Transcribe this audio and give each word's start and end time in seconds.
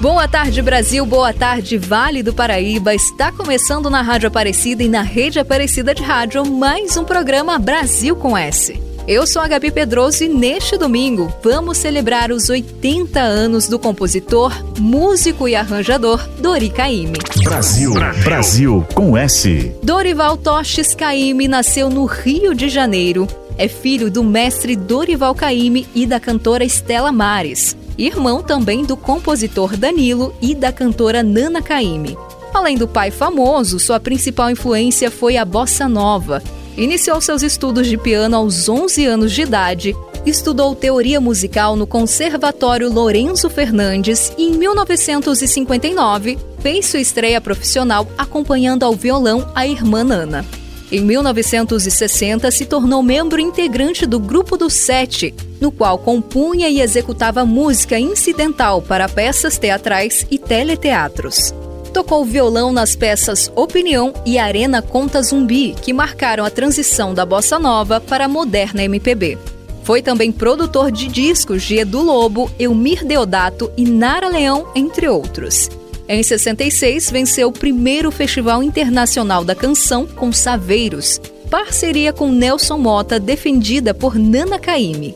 Boa 0.00 0.26
tarde, 0.26 0.62
Brasil. 0.62 1.04
Boa 1.04 1.30
tarde, 1.30 1.76
Vale 1.76 2.22
do 2.22 2.32
Paraíba. 2.32 2.94
Está 2.94 3.30
começando 3.30 3.90
na 3.90 4.00
Rádio 4.00 4.28
Aparecida 4.28 4.82
e 4.82 4.88
na 4.88 5.02
Rede 5.02 5.38
Aparecida 5.38 5.94
de 5.94 6.02
Rádio 6.02 6.42
mais 6.46 6.96
um 6.96 7.04
programa 7.04 7.58
Brasil 7.58 8.16
com 8.16 8.34
S. 8.34 8.80
Eu 9.06 9.26
sou 9.26 9.42
a 9.42 9.48
Gabi 9.48 9.70
Pedroso 9.70 10.24
e 10.24 10.28
neste 10.28 10.78
domingo 10.78 11.30
vamos 11.44 11.76
celebrar 11.76 12.32
os 12.32 12.48
80 12.48 13.20
anos 13.20 13.68
do 13.68 13.78
compositor, 13.78 14.54
músico 14.78 15.46
e 15.46 15.54
arranjador 15.54 16.26
Dori 16.38 16.70
Caymmi. 16.70 17.18
Brasil, 17.44 17.92
Brasil, 18.24 18.86
com 18.94 19.18
S. 19.18 19.70
Dorival 19.82 20.38
Toches 20.38 20.94
Caymmi 20.94 21.46
nasceu 21.46 21.90
no 21.90 22.06
Rio 22.06 22.54
de 22.54 22.70
Janeiro. 22.70 23.28
É 23.58 23.68
filho 23.68 24.10
do 24.10 24.24
mestre 24.24 24.76
Dorival 24.76 25.34
Caymmi 25.34 25.86
e 25.94 26.06
da 26.06 26.18
cantora 26.18 26.64
Estela 26.64 27.12
Mares 27.12 27.76
irmão 28.06 28.42
também 28.42 28.84
do 28.84 28.96
compositor 28.96 29.76
Danilo 29.76 30.34
e 30.40 30.54
da 30.54 30.72
cantora 30.72 31.22
Nana 31.22 31.60
Caymmi. 31.60 32.16
Além 32.52 32.76
do 32.76 32.88
pai 32.88 33.10
famoso, 33.10 33.78
sua 33.78 34.00
principal 34.00 34.50
influência 34.50 35.10
foi 35.10 35.36
a 35.36 35.44
bossa 35.44 35.88
nova. 35.88 36.42
Iniciou 36.76 37.20
seus 37.20 37.42
estudos 37.42 37.86
de 37.86 37.96
piano 37.96 38.36
aos 38.36 38.68
11 38.68 39.04
anos 39.04 39.32
de 39.32 39.42
idade, 39.42 39.94
estudou 40.24 40.74
teoria 40.74 41.20
musical 41.20 41.76
no 41.76 41.86
Conservatório 41.86 42.92
Lourenço 42.92 43.48
Fernandes 43.48 44.32
e, 44.36 44.48
em 44.48 44.52
1959, 44.52 46.38
fez 46.60 46.86
sua 46.86 47.00
estreia 47.00 47.40
profissional 47.40 48.06
acompanhando 48.16 48.84
ao 48.84 48.94
violão 48.94 49.50
a 49.54 49.66
irmã 49.66 50.04
Nana. 50.04 50.44
Em 50.92 51.02
1960, 51.02 52.50
se 52.50 52.66
tornou 52.66 53.00
membro 53.00 53.40
integrante 53.40 54.04
do 54.06 54.18
Grupo 54.18 54.56
dos 54.56 54.72
Sete, 54.72 55.32
no 55.60 55.70
qual 55.70 55.96
compunha 55.96 56.68
e 56.68 56.80
executava 56.80 57.46
música 57.46 57.96
incidental 57.96 58.82
para 58.82 59.08
peças 59.08 59.56
teatrais 59.56 60.26
e 60.28 60.36
teleteatros. 60.36 61.54
Tocou 61.92 62.24
violão 62.24 62.72
nas 62.72 62.96
peças 62.96 63.50
Opinião 63.54 64.12
e 64.26 64.36
Arena 64.36 64.82
Conta 64.82 65.22
Zumbi, 65.22 65.76
que 65.80 65.92
marcaram 65.92 66.44
a 66.44 66.50
transição 66.50 67.14
da 67.14 67.24
bossa 67.24 67.56
nova 67.56 68.00
para 68.00 68.24
a 68.24 68.28
moderna 68.28 68.82
MPB. 68.82 69.38
Foi 69.84 70.02
também 70.02 70.32
produtor 70.32 70.90
de 70.90 71.06
discos 71.06 71.62
de 71.62 71.76
Edu 71.78 72.02
Lobo, 72.02 72.50
Elmir 72.58 73.04
Deodato 73.04 73.70
e 73.76 73.84
Nara 73.84 74.28
Leão, 74.28 74.66
entre 74.74 75.08
outros. 75.08 75.68
Em 76.12 76.24
66, 76.24 77.08
venceu 77.08 77.46
o 77.46 77.52
primeiro 77.52 78.10
Festival 78.10 78.64
Internacional 78.64 79.44
da 79.44 79.54
Canção 79.54 80.08
com 80.08 80.32
Saveiros, 80.32 81.20
parceria 81.48 82.12
com 82.12 82.32
Nelson 82.32 82.78
Mota 82.78 83.20
defendida 83.20 83.94
por 83.94 84.16
Nana 84.16 84.58
Caymmi. 84.58 85.14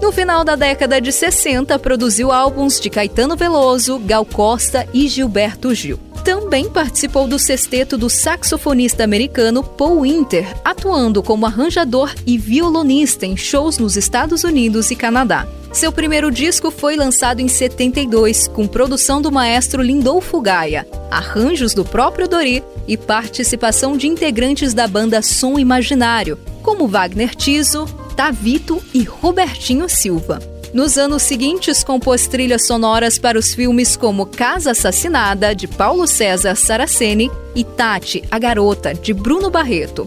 No 0.00 0.10
final 0.10 0.42
da 0.42 0.56
década 0.56 0.98
de 0.98 1.12
60, 1.12 1.78
produziu 1.78 2.32
álbuns 2.32 2.80
de 2.80 2.88
Caetano 2.88 3.36
Veloso, 3.36 3.98
Gal 3.98 4.24
Costa 4.24 4.88
e 4.94 5.08
Gilberto 5.08 5.74
Gil. 5.74 6.00
Também 6.24 6.70
participou 6.70 7.28
do 7.28 7.38
sexteto 7.38 7.98
do 7.98 8.08
saxofonista 8.08 9.04
americano 9.04 9.62
Paul 9.62 10.00
Winter, 10.00 10.56
atuando 10.64 11.22
como 11.22 11.44
arranjador 11.44 12.14
e 12.26 12.38
violonista 12.38 13.26
em 13.26 13.36
shows 13.36 13.76
nos 13.76 13.94
Estados 13.94 14.42
Unidos 14.42 14.90
e 14.90 14.96
Canadá. 14.96 15.46
Seu 15.72 15.92
primeiro 15.92 16.30
disco 16.32 16.70
foi 16.70 16.96
lançado 16.96 17.40
em 17.40 17.46
72, 17.46 18.48
com 18.48 18.66
produção 18.66 19.22
do 19.22 19.30
maestro 19.30 19.80
Lindolfo 19.80 20.40
Gaia, 20.40 20.86
arranjos 21.10 21.72
do 21.74 21.84
próprio 21.84 22.28
Dori 22.28 22.62
e 22.88 22.96
participação 22.96 23.96
de 23.96 24.08
integrantes 24.08 24.74
da 24.74 24.88
banda 24.88 25.22
Som 25.22 25.58
Imaginário, 25.60 26.36
como 26.60 26.88
Wagner 26.88 27.36
Tiso, 27.36 27.86
Tavito 28.16 28.82
e 28.92 29.04
Robertinho 29.04 29.88
Silva. 29.88 30.40
Nos 30.74 30.98
anos 30.98 31.22
seguintes, 31.22 31.84
compôs 31.84 32.26
trilhas 32.26 32.66
sonoras 32.66 33.18
para 33.18 33.38
os 33.38 33.54
filmes 33.54 33.96
como 33.96 34.26
Casa 34.26 34.72
Assassinada, 34.72 35.54
de 35.54 35.66
Paulo 35.68 36.06
César 36.06 36.56
Saraceni, 36.56 37.30
e 37.54 37.64
Tati, 37.64 38.22
a 38.30 38.38
Garota, 38.38 38.94
de 38.94 39.12
Bruno 39.12 39.50
Barreto. 39.50 40.06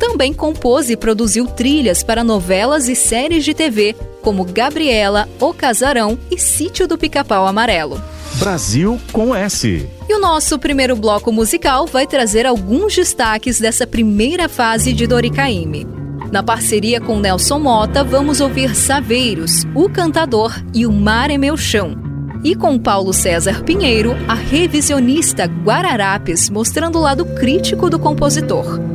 Também 0.00 0.32
compôs 0.32 0.88
e 0.88 0.96
produziu 0.96 1.46
trilhas 1.46 2.02
para 2.02 2.24
novelas 2.24 2.88
e 2.88 2.96
séries 2.96 3.44
de 3.44 3.52
TV, 3.52 3.94
como 4.22 4.46
Gabriela, 4.46 5.28
O 5.38 5.52
Casarão 5.52 6.18
e 6.30 6.38
Sítio 6.38 6.88
do 6.88 6.96
Pica-Pau 6.96 7.46
Amarelo. 7.46 8.02
Brasil 8.36 8.98
com 9.12 9.34
S. 9.34 9.86
E 10.08 10.14
o 10.14 10.18
nosso 10.18 10.58
primeiro 10.58 10.96
bloco 10.96 11.30
musical 11.30 11.86
vai 11.86 12.06
trazer 12.06 12.46
alguns 12.46 12.96
destaques 12.96 13.60
dessa 13.60 13.86
primeira 13.86 14.48
fase 14.48 14.94
de 14.94 15.06
Dori 15.06 15.28
Caymmi. 15.28 15.86
Na 16.32 16.42
parceria 16.42 16.98
com 16.98 17.20
Nelson 17.20 17.58
Mota, 17.58 18.02
vamos 18.02 18.40
ouvir 18.40 18.74
Saveiros, 18.74 19.64
O 19.74 19.90
Cantador 19.90 20.58
e 20.72 20.86
O 20.86 20.92
Mar 20.92 21.30
é 21.30 21.36
Meu 21.36 21.58
Chão. 21.58 21.94
E 22.42 22.54
com 22.54 22.78
Paulo 22.78 23.12
César 23.12 23.62
Pinheiro, 23.64 24.16
a 24.26 24.32
revisionista 24.32 25.44
Guararapes, 25.44 26.48
mostrando 26.48 26.98
o 26.98 27.02
lado 27.02 27.26
crítico 27.26 27.90
do 27.90 27.98
compositor. 27.98 28.89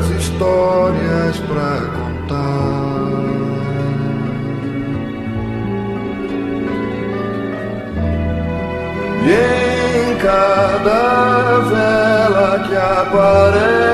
muitas 0.00 0.10
histórias 0.22 1.38
para 1.40 1.80
contar. 1.96 2.40
E 9.26 9.32
em 9.32 10.16
cada 10.18 11.58
vela 11.68 12.64
que 12.66 12.76
aparece. 12.76 13.90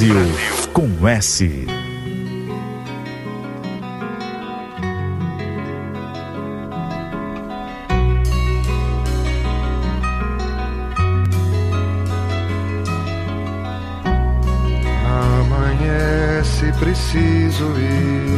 Brasil 0.00 0.16
com 0.72 1.06
S. 1.06 1.66
Amanhece, 15.04 16.72
preciso 16.78 17.64
ir. 17.76 18.30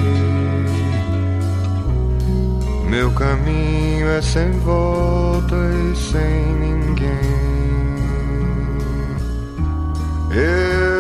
Meu 2.91 3.13
caminho 3.13 4.09
é 4.09 4.21
sem 4.21 4.51
volta 4.51 5.55
e 5.55 5.97
sem 5.97 6.57
ninguém. 6.57 7.13
Eu 10.33 10.92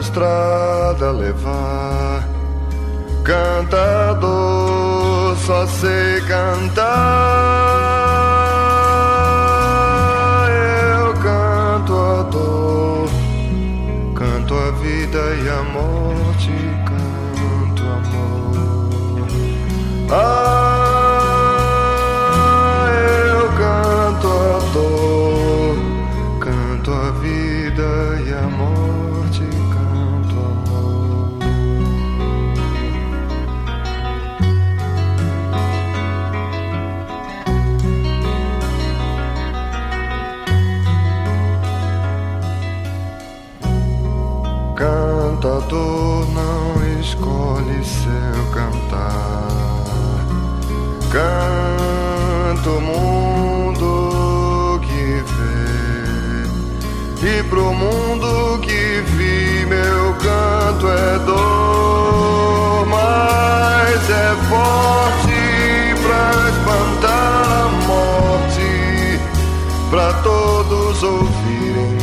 estrada 0.00 1.12
levar. 1.12 2.28
Cantador, 3.22 4.26
só 5.36 5.66
sei 5.66 6.20
cantar. 6.22 7.79
Pro 57.50 57.74
mundo 57.74 58.58
que 58.62 59.02
vi, 59.16 59.66
meu 59.66 60.14
canto 60.14 60.88
é 60.88 61.18
dor, 61.26 62.86
mas 62.86 64.08
é 64.08 64.36
forte 64.48 65.94
pra 66.00 66.48
espantar 66.48 67.52
a 67.52 67.68
morte, 67.86 69.20
pra 69.90 70.12
todos 70.22 71.02
ouvirem 71.02 72.00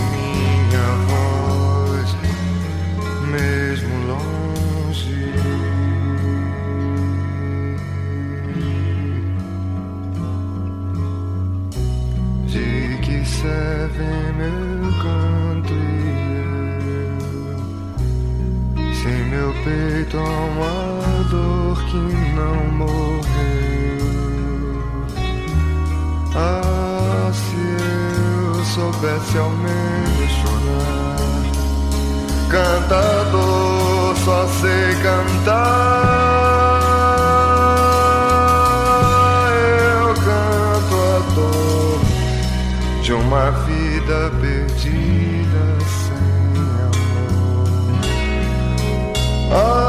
serve 13.42 14.34
meu 14.38 14.77
canto 15.02 15.74
e 15.74 15.76
eu. 17.16 18.94
Sem 18.94 19.20
meu 19.26 19.54
peito 19.64 20.18
há 20.18 20.22
uma 20.22 21.24
dor 21.30 21.78
que 21.86 22.02
não 22.36 22.58
morreu. 22.78 23.28
Ah, 26.36 27.32
se 27.34 27.60
eu 27.84 28.66
soubesse 28.66 29.38
ao 29.38 29.50
menos 29.50 30.32
chorar. 30.42 31.18
Cantador, 32.50 34.16
só 34.24 34.48
sei 34.48 34.96
cantar 35.02 36.27
Ah, 49.50 49.87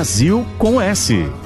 Brasil 0.00 0.46
com 0.56 0.80
S. 0.80 1.39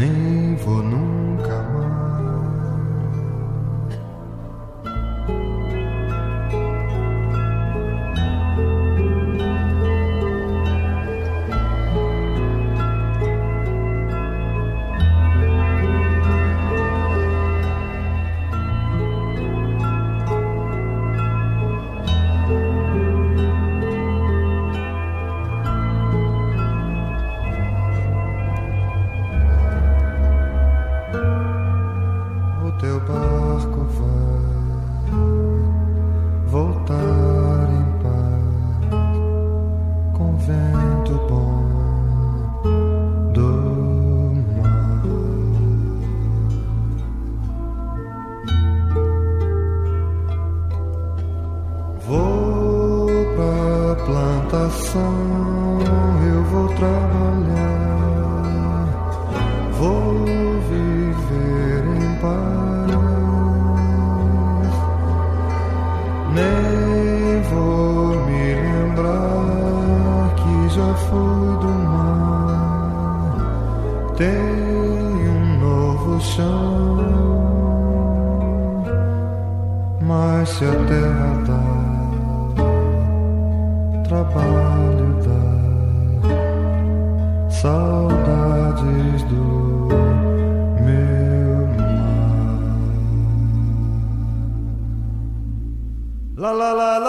nem 0.00 0.54
vou 0.56 0.82
nunca 0.82 1.59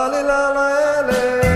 la 0.10 0.22
la 0.22 0.50
la 0.53 1.01
la 1.08 1.50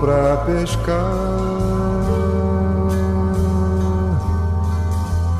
pra 0.00 0.38
pescar. 0.46 0.96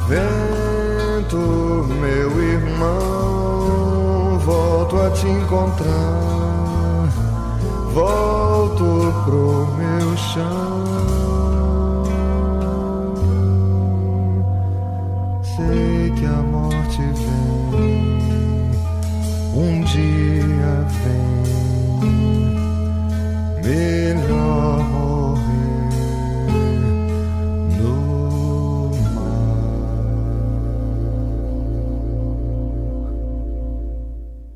Vento, 0.06 1.86
meu 2.00 2.42
irmão, 2.42 4.38
volto 4.44 5.00
a 5.00 5.10
te 5.10 5.26
encontrar, 5.26 7.08
volto 7.94 9.14
pro 9.24 9.66
meu 9.78 10.16
chão. 10.16 10.69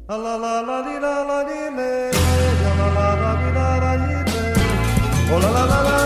La 0.06 0.18
la 0.18 0.37
la 0.37 0.61
la 0.61 0.82
di 0.82 0.99
la 1.00 1.25
la 1.25 1.44
di 1.44 1.76
le. 1.76 2.11
La 2.61 2.75
la 2.76 2.88
la 2.92 3.14
la 3.23 3.30
di 3.40 3.49
la 3.56 3.68
la 3.78 3.96
di 3.96 4.12
la, 4.32 5.34
Oh 5.34 5.38
la 5.38 5.50
la 5.50 5.64
la 5.64 5.82
la. 5.82 6.03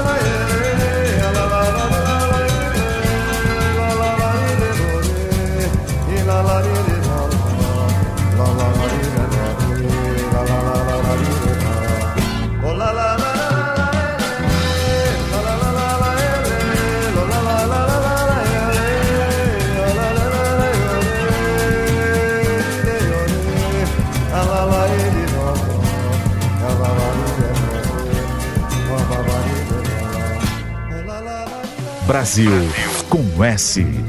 Brasil 32.09 32.51
com 33.11 33.45
S. 33.45 34.08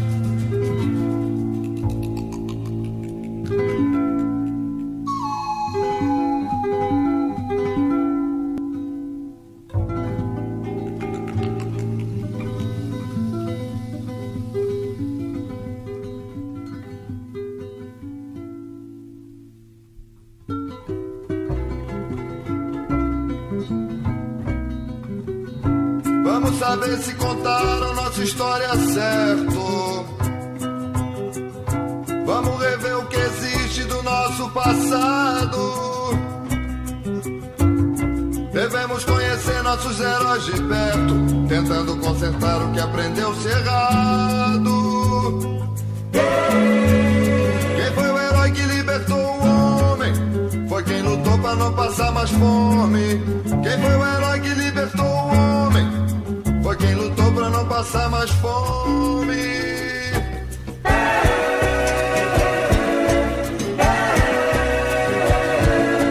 passa 57.80 58.10
mais 58.10 58.30
fome. 58.32 59.36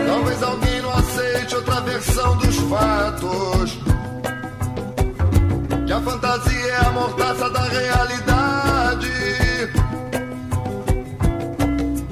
Talvez 0.07 0.43
alguém 0.43 0.81
não 0.81 0.93
aceite 0.93 1.55
outra 1.55 1.81
versão 1.83 2.37
dos 2.39 2.57
fatos. 2.57 3.79
Que 5.87 5.93
a 5.93 6.01
fantasia 6.01 6.73
é 6.73 6.87
a 6.87 6.91
mortaça 6.91 7.51
da 7.51 7.65
realidade. 7.65 9.13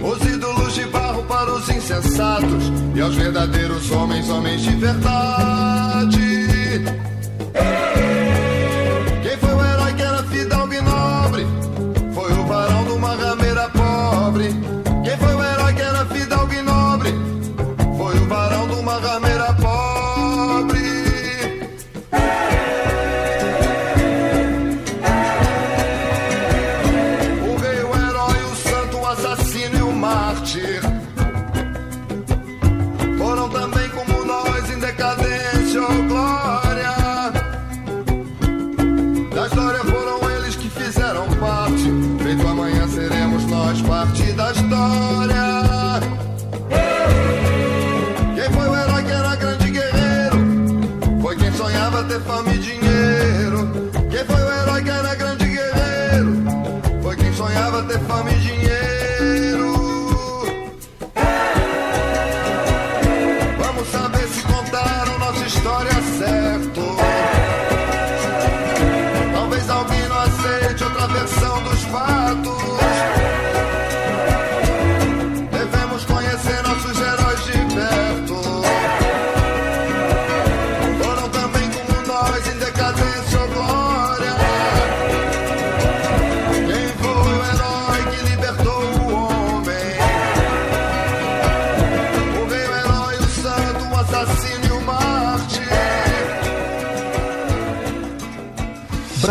Os 0.02 0.34
ídolos 0.34 0.74
de 0.74 0.84
barro 0.84 1.22
para 1.24 1.50
os 1.54 1.66
insensatos 1.70 2.72
e 2.94 3.00
aos 3.00 3.14
verdadeiros 3.14 3.90
homens, 3.90 4.28
homens 4.28 4.60
de 4.60 4.76
verdade. 4.76 6.35
it 14.40 14.75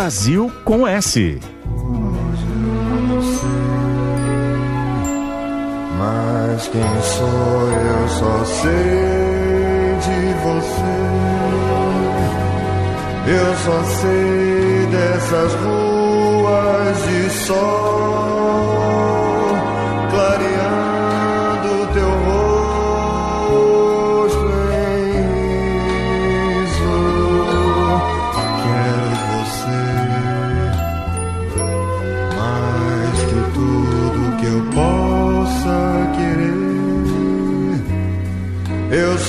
Brasil 0.06 0.52
com 0.64 0.86
S. 0.86 1.40
Mas 5.98 6.68
quem 6.68 7.02
sou 7.02 7.72
eu 7.72 8.08
só 8.10 8.44
sei 8.44 9.96
de 10.06 10.20
você. 10.44 10.94
Eu 13.26 13.56
só 13.56 13.82
sei 14.00 14.86
dessas 14.92 15.52
ruas 15.54 16.96
de 17.08 17.30
sol 17.44 17.85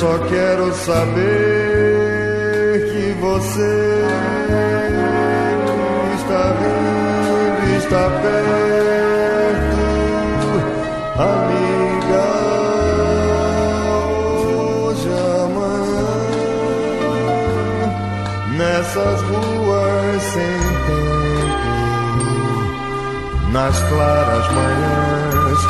só 0.08 0.18
quero 0.30 0.74
saber 0.74 1.20
que 2.92 3.12
você 3.20 4.06
está 6.16 6.44
vindo, 6.62 7.68
está 7.78 8.04
perto, 8.24 8.94
amiga. 11.20 12.28
Hoje, 14.56 15.10
amanhã, 15.44 16.16
nessas 18.58 19.18
ruas 19.24 20.22
sem 20.34 20.58
tempo 20.88 21.18
nas 23.52 23.76
claras 23.90 24.46
manhãs, 24.54 25.62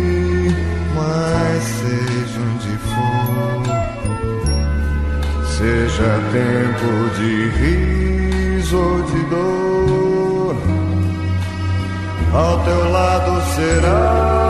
mas 0.95 1.63
seja 1.63 2.39
onde 2.39 2.73
for, 2.87 3.63
seja 5.57 6.11
tempo 6.31 6.89
de 7.17 7.31
riso 7.59 8.77
ou 8.77 8.97
de 9.03 9.21
dor. 9.29 10.55
Ao 12.33 12.55
teu 12.63 12.91
lado 12.91 13.41
será 13.55 14.46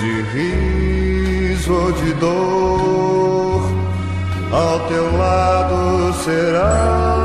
de 0.00 0.22
riso 0.32 1.74
ou 1.74 1.92
de 1.92 2.14
dor, 2.14 3.62
ao 4.50 4.80
teu 4.88 5.16
lado 5.18 6.14
será. 6.24 7.20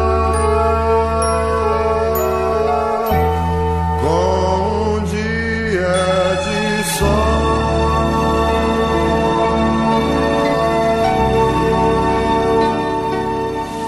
Com 4.02 4.98
um 4.98 5.04
dia 5.06 5.96
de 6.44 6.84
sol. 6.98 7.56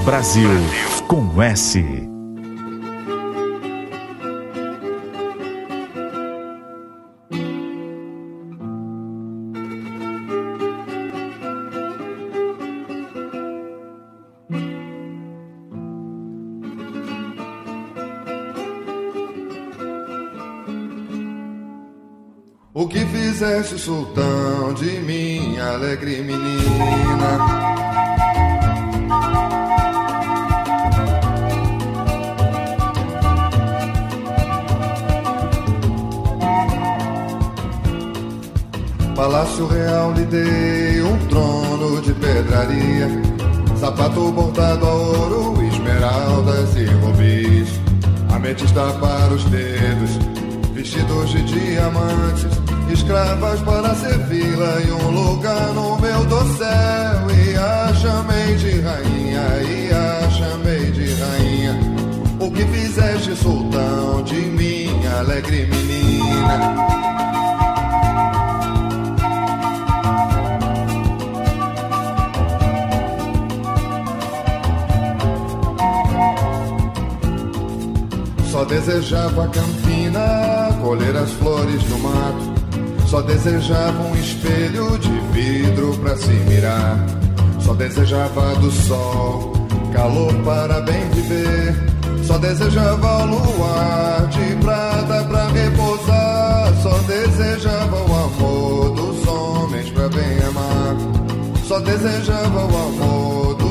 Brasil 0.06 0.50
com 1.08 1.42
S. 1.44 1.97
O 22.80 22.88
que 22.88 23.00
fizeste, 23.00 23.76
sultão, 23.80 24.72
de 24.76 25.00
minha 25.00 25.72
alegre 25.72 26.22
menina? 26.22 27.40
Palácio 39.16 39.66
Real 39.66 40.14
lhe 40.14 40.26
dei 40.26 41.02
um 41.02 41.18
trono 41.30 42.00
de 42.04 42.14
pedraria, 42.14 43.10
sapato 43.76 44.32
bordado 44.32 44.86
a 44.86 44.94
ouro, 44.94 45.64
esmeraldas 45.66 46.76
e 46.76 46.86
rubis, 46.86 47.70
ametista 48.32 48.94
para 49.02 49.34
os 49.34 49.44
dedos, 49.46 50.20
vestidos 50.76 51.32
de 51.32 51.42
diamantes, 51.42 52.67
escravas 52.94 53.60
para 53.62 53.96
servi-la 53.96 54.82
em 54.82 54.92
um 54.92 55.12
lugar 55.12 55.74
no 55.74 56.00
meu 56.00 56.26
dossel. 56.26 57.32
E 57.32 57.56
a 57.56 57.94
chamei 57.94 58.56
de 58.56 58.80
rainha, 58.82 59.42
e 59.64 59.92
a 59.94 60.30
chamei 60.30 60.92
de 60.92 61.14
rainha. 61.14 61.80
O 62.40 62.52
que 62.52 62.66
fizeste, 62.66 63.36
sultão, 63.36 64.24
de 64.24 64.36
minha 64.36 65.20
alegre 65.20 65.66
menina? 65.66 66.98
Só 78.52 78.66
desejava 78.66 79.46
a 79.46 79.48
campina, 79.50 80.76
colher 80.82 81.16
as 81.16 81.32
flores 81.34 81.84
do 81.84 81.98
mato. 82.00 82.57
Só 83.08 83.22
desejava 83.22 84.04
um 84.04 84.16
espelho 84.18 84.98
de 85.00 85.18
vidro 85.32 85.98
pra 86.00 86.18
se 86.18 86.30
mirar. 86.50 87.06
Só 87.62 87.74
desejava 87.74 88.56
do 88.56 88.70
sol, 88.70 89.54
calor 89.94 90.34
para 90.44 90.82
bem 90.82 91.10
viver. 91.12 91.74
Só 92.24 92.38
desejava 92.38 93.24
o 93.24 93.26
luar 93.28 94.28
de 94.28 94.56
prata 94.58 95.24
pra 95.24 95.48
repousar. 95.48 96.74
Só 96.84 96.98
desejava 97.08 97.96
o 97.96 98.16
amor 98.26 98.96
dos 98.96 99.28
homens 99.28 99.90
pra 99.92 100.10
bem 100.10 100.40
amar. 100.50 100.98
Só 101.66 101.80
desejava 101.80 102.60
o 102.60 102.78
amor 102.78 103.56
dos 103.56 103.67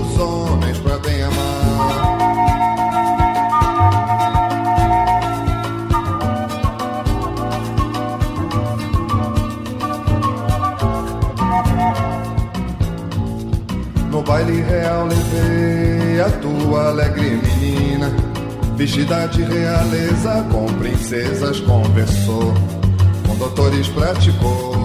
real 14.67 15.07
levei 15.07 16.21
a 16.21 16.31
tua 16.41 16.89
alegre 16.89 17.41
menina, 17.43 18.11
vestida 18.77 19.27
de 19.29 19.43
realeza, 19.43 20.45
com 20.51 20.67
princesas 20.75 21.61
conversou, 21.61 22.53
com 23.27 23.37
doutores 23.37 23.89
praticou. 23.89 24.77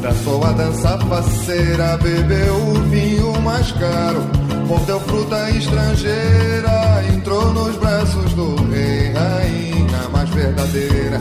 Dançou 0.00 0.42
a 0.44 0.52
dança 0.52 0.98
faceira, 0.98 1.98
bebeu 1.98 2.56
o 2.56 2.74
vinho 2.88 3.40
mais 3.42 3.70
caro, 3.72 4.22
mordeu 4.66 4.98
fruta 5.00 5.50
estrangeira, 5.50 7.04
entrou 7.14 7.52
nos 7.52 7.76
braços 7.76 8.32
do 8.32 8.56
rei, 8.70 9.12
rainha 9.12 10.08
mais 10.10 10.30
verdadeira. 10.30 11.20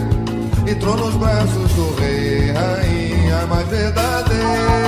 Entrou 0.65 0.95
nos 0.95 1.15
braços 1.15 1.71
do 1.73 1.95
rei, 1.99 2.51
rainha 2.51 3.45
mais 3.47 3.67
verdadeira. 3.67 4.78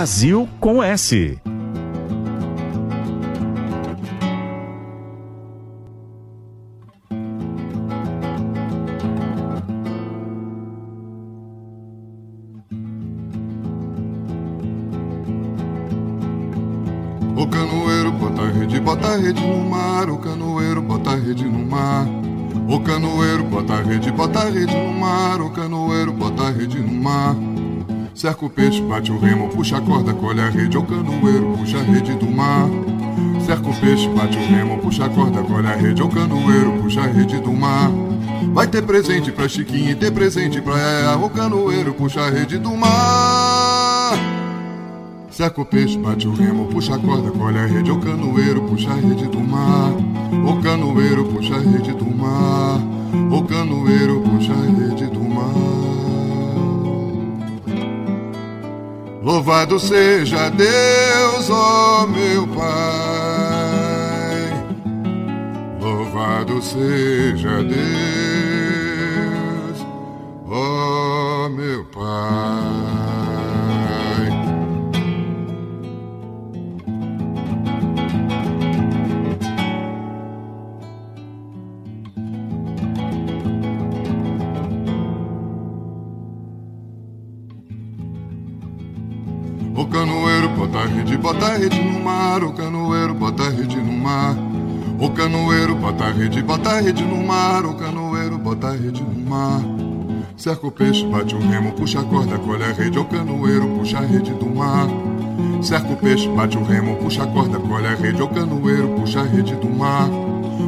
Brasil 0.00 0.48
com 0.58 0.82
S. 0.82 1.38
O 17.36 17.46
canoeiro 17.46 18.10
bota 18.12 18.40
a 18.40 18.50
rede, 18.50 18.80
bota 18.80 19.06
a 19.06 19.16
rede 19.18 19.46
no 19.46 19.68
mar. 19.68 20.08
O 20.08 20.16
canoeiro 20.16 20.80
bota 20.80 21.10
a 21.10 21.16
rede 21.16 21.44
no 21.44 21.58
mar. 21.58 22.06
O 22.66 22.80
canoeiro 22.80 23.44
bota 23.44 23.74
a 23.74 23.82
rede, 23.82 24.10
bota 24.10 24.38
a 24.38 24.44
rede 24.44 24.74
no 24.74 24.94
mar. 24.94 25.42
O 25.42 25.50
canoeiro 25.50 26.10
bota 26.14 26.44
a 26.44 26.50
rede 26.50 26.78
no 26.78 26.90
mar. 26.90 27.49
Cerca 28.14 28.44
o 28.44 28.50
peixe, 28.50 28.82
bate 28.82 29.10
o 29.10 29.18
remo, 29.18 29.48
puxa 29.48 29.78
a 29.78 29.80
corda, 29.80 30.12
colhe 30.12 30.40
a 30.40 30.50
rede, 30.50 30.76
o 30.76 30.82
canoeiro, 30.82 31.56
puxa 31.56 31.78
a 31.78 31.82
rede 31.82 32.14
do 32.14 32.30
mar. 32.30 32.68
Cerca 33.46 33.68
o 33.68 33.74
peixe, 33.74 34.08
bate 34.08 34.36
o 34.36 34.46
remo, 34.46 34.78
puxa 34.78 35.06
a 35.06 35.08
corda, 35.08 35.42
colhe 35.42 35.66
a 35.66 35.74
rede, 35.74 36.02
o 36.02 36.08
canoeiro, 36.08 36.72
puxa 36.82 37.00
a 37.00 37.06
rede 37.06 37.40
do 37.40 37.52
mar. 37.52 37.90
Vai 38.52 38.66
ter 38.66 38.82
presente 38.82 39.32
pra 39.32 39.48
Chiquinha 39.48 39.92
e 39.92 39.94
ter 39.94 40.10
presente 40.10 40.60
pra 40.60 40.76
Yaya, 40.76 41.16
o 41.16 41.30
canoeiro, 41.30 41.94
puxa 41.94 42.22
a 42.22 42.30
rede 42.30 42.58
do 42.58 42.76
mar. 42.76 44.18
Cerca 45.30 45.62
o 45.62 45.64
peixe, 45.64 45.96
bate 45.96 46.26
o 46.28 46.34
remo, 46.34 46.66
puxa 46.66 46.96
a 46.96 46.98
corda, 46.98 47.30
colhe 47.30 47.58
a 47.58 47.64
rede, 47.64 47.90
o 47.90 47.98
canoeiro, 47.98 48.62
puxa 48.62 48.90
a 48.90 48.96
rede 48.96 49.26
do 49.28 49.40
mar. 49.40 49.92
O 50.44 50.60
canoeiro, 50.60 51.24
puxa 51.24 51.54
a 51.54 51.58
rede 51.58 51.92
do 51.92 52.04
mar. 52.04 52.80
O 53.30 53.42
canoeiro, 53.44 54.20
puxa 54.20 54.52
a 54.52 54.56
rede 54.56 55.06
do 55.06 55.24
mar. 55.24 56.09
Louvado 59.30 59.78
seja 59.78 60.50
Deus, 60.50 61.48
ó 61.50 62.02
oh 62.02 62.06
meu 62.08 62.48
Pai. 62.48 62.66
Louvado 65.80 66.60
seja 66.60 67.62
Deus, 67.62 67.78
ó 70.48 71.46
oh 71.46 71.48
meu 71.48 71.84
Pai. 71.84 72.79
Bota 91.20 91.46
a 91.46 91.56
rede 91.56 91.78
no 91.78 92.00
mar, 92.00 92.42
o 92.42 92.52
canoeiro 92.52 93.14
bota 93.14 93.44
a 93.44 93.50
rede 93.50 93.76
no 93.76 93.92
mar. 93.92 94.36
O 94.98 95.10
canoeiro 95.10 95.74
bota 95.76 96.04
a 96.04 96.12
rede, 96.12 96.42
bota 96.42 96.70
a 96.70 96.80
rede 96.80 97.04
no 97.04 97.22
mar, 97.22 97.64
o 97.64 97.74
canoeiro 97.74 98.38
bota 98.38 98.68
a 98.68 98.72
rede 98.72 99.02
no 99.02 99.30
mar. 99.30 99.60
Cerca 100.36 100.66
o 100.66 100.70
peixe, 100.70 101.06
bate 101.06 101.34
o 101.34 101.38
remo, 101.38 101.72
puxa 101.72 102.00
a 102.00 102.04
corda, 102.04 102.38
colhe 102.38 102.64
a 102.64 102.72
rede, 102.72 102.98
o 102.98 103.04
canoeiro 103.04 103.68
puxa 103.68 103.98
a 103.98 104.00
rede 104.00 104.32
do 104.32 104.46
mar. 104.46 104.88
Cerca 105.62 105.92
o 105.92 105.96
peixe, 105.96 106.28
bate 106.28 106.56
o 106.56 106.64
remo, 106.64 106.96
puxa 106.96 107.24
a 107.24 107.26
corda, 107.26 107.58
colhe 107.58 107.86
a 107.86 107.94
rede, 107.94 108.22
o 108.22 108.28
canoeiro 108.28 108.88
puxa 108.88 109.20
a 109.20 109.24
rede 109.24 109.54
do 109.54 109.68
mar. 109.68 110.08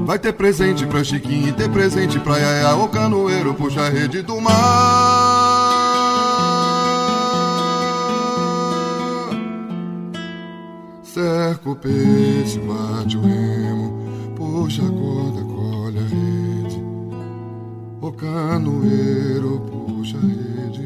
Vai 0.04 0.18
ter 0.18 0.32
presente 0.32 0.86
pra 0.86 1.02
Chiquinho 1.02 1.48
e 1.48 1.52
ter 1.52 1.70
presente 1.70 2.18
pra 2.18 2.36
Yaya, 2.36 2.74
o 2.76 2.88
canoeiro 2.88 3.54
puxa 3.54 3.82
a 3.82 3.88
rede 3.88 4.20
do 4.20 4.40
mar. 4.40 5.11
Cerca 11.12 11.68
o 11.68 11.76
peixe, 11.76 12.58
bate 12.60 13.18
o 13.18 13.20
remo, 13.20 14.34
puxa 14.34 14.80
a 14.80 14.88
corda, 14.88 15.42
colhe 15.44 15.98
a 15.98 16.02
rede. 16.08 16.82
O 18.00 18.12
canoeiro 18.12 19.60
puxa 19.60 20.16
a 20.16 20.20
rede. 20.20 20.82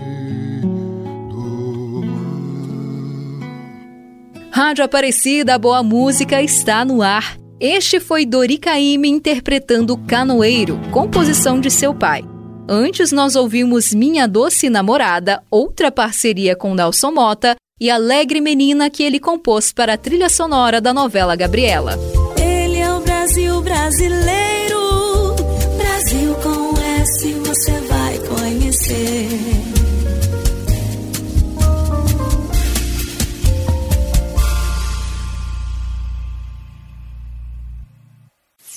Rádio 4.51 4.85
Aparecida, 4.85 5.57
boa 5.61 5.85
música 5.85 6.43
está 6.43 6.85
no 6.85 7.03
ar. 7.03 7.39
Este 7.61 8.01
foi 8.01 8.27
Dori 8.27 8.59
Caymmi 8.59 9.09
interpretando 9.09 9.97
Canoeiro, 9.97 10.81
composição 10.91 11.61
de 11.61 11.71
seu 11.71 11.95
pai. 11.95 12.25
Antes 12.69 13.12
nós 13.12 13.37
ouvimos 13.37 13.95
Minha 13.95 14.27
Doce 14.27 14.69
Namorada, 14.69 15.41
outra 15.49 15.93
parceria 15.93 16.57
com 16.57 16.75
Nelson 16.75 17.12
Mota, 17.12 17.55
e 17.79 17.91
Alegre 17.91 18.41
Menina 18.41 18.89
que 18.89 19.03
ele 19.03 19.21
compôs 19.21 19.71
para 19.71 19.95
a 19.95 19.99
trilha 19.99 20.31
sonora 20.31 20.81
da 20.81 20.95
novela 20.95 21.37
Gabriela. 21.37 21.99
Ele 22.41 22.79
é 22.79 22.91
o 22.91 23.01
Brasil 23.01 23.61
brasileiro, 23.61 25.35
Brasil 25.77 26.35
com 26.37 26.81
S 27.03 27.33
você 27.35 27.81
vai 27.81 28.19
conhecer. 28.21 29.29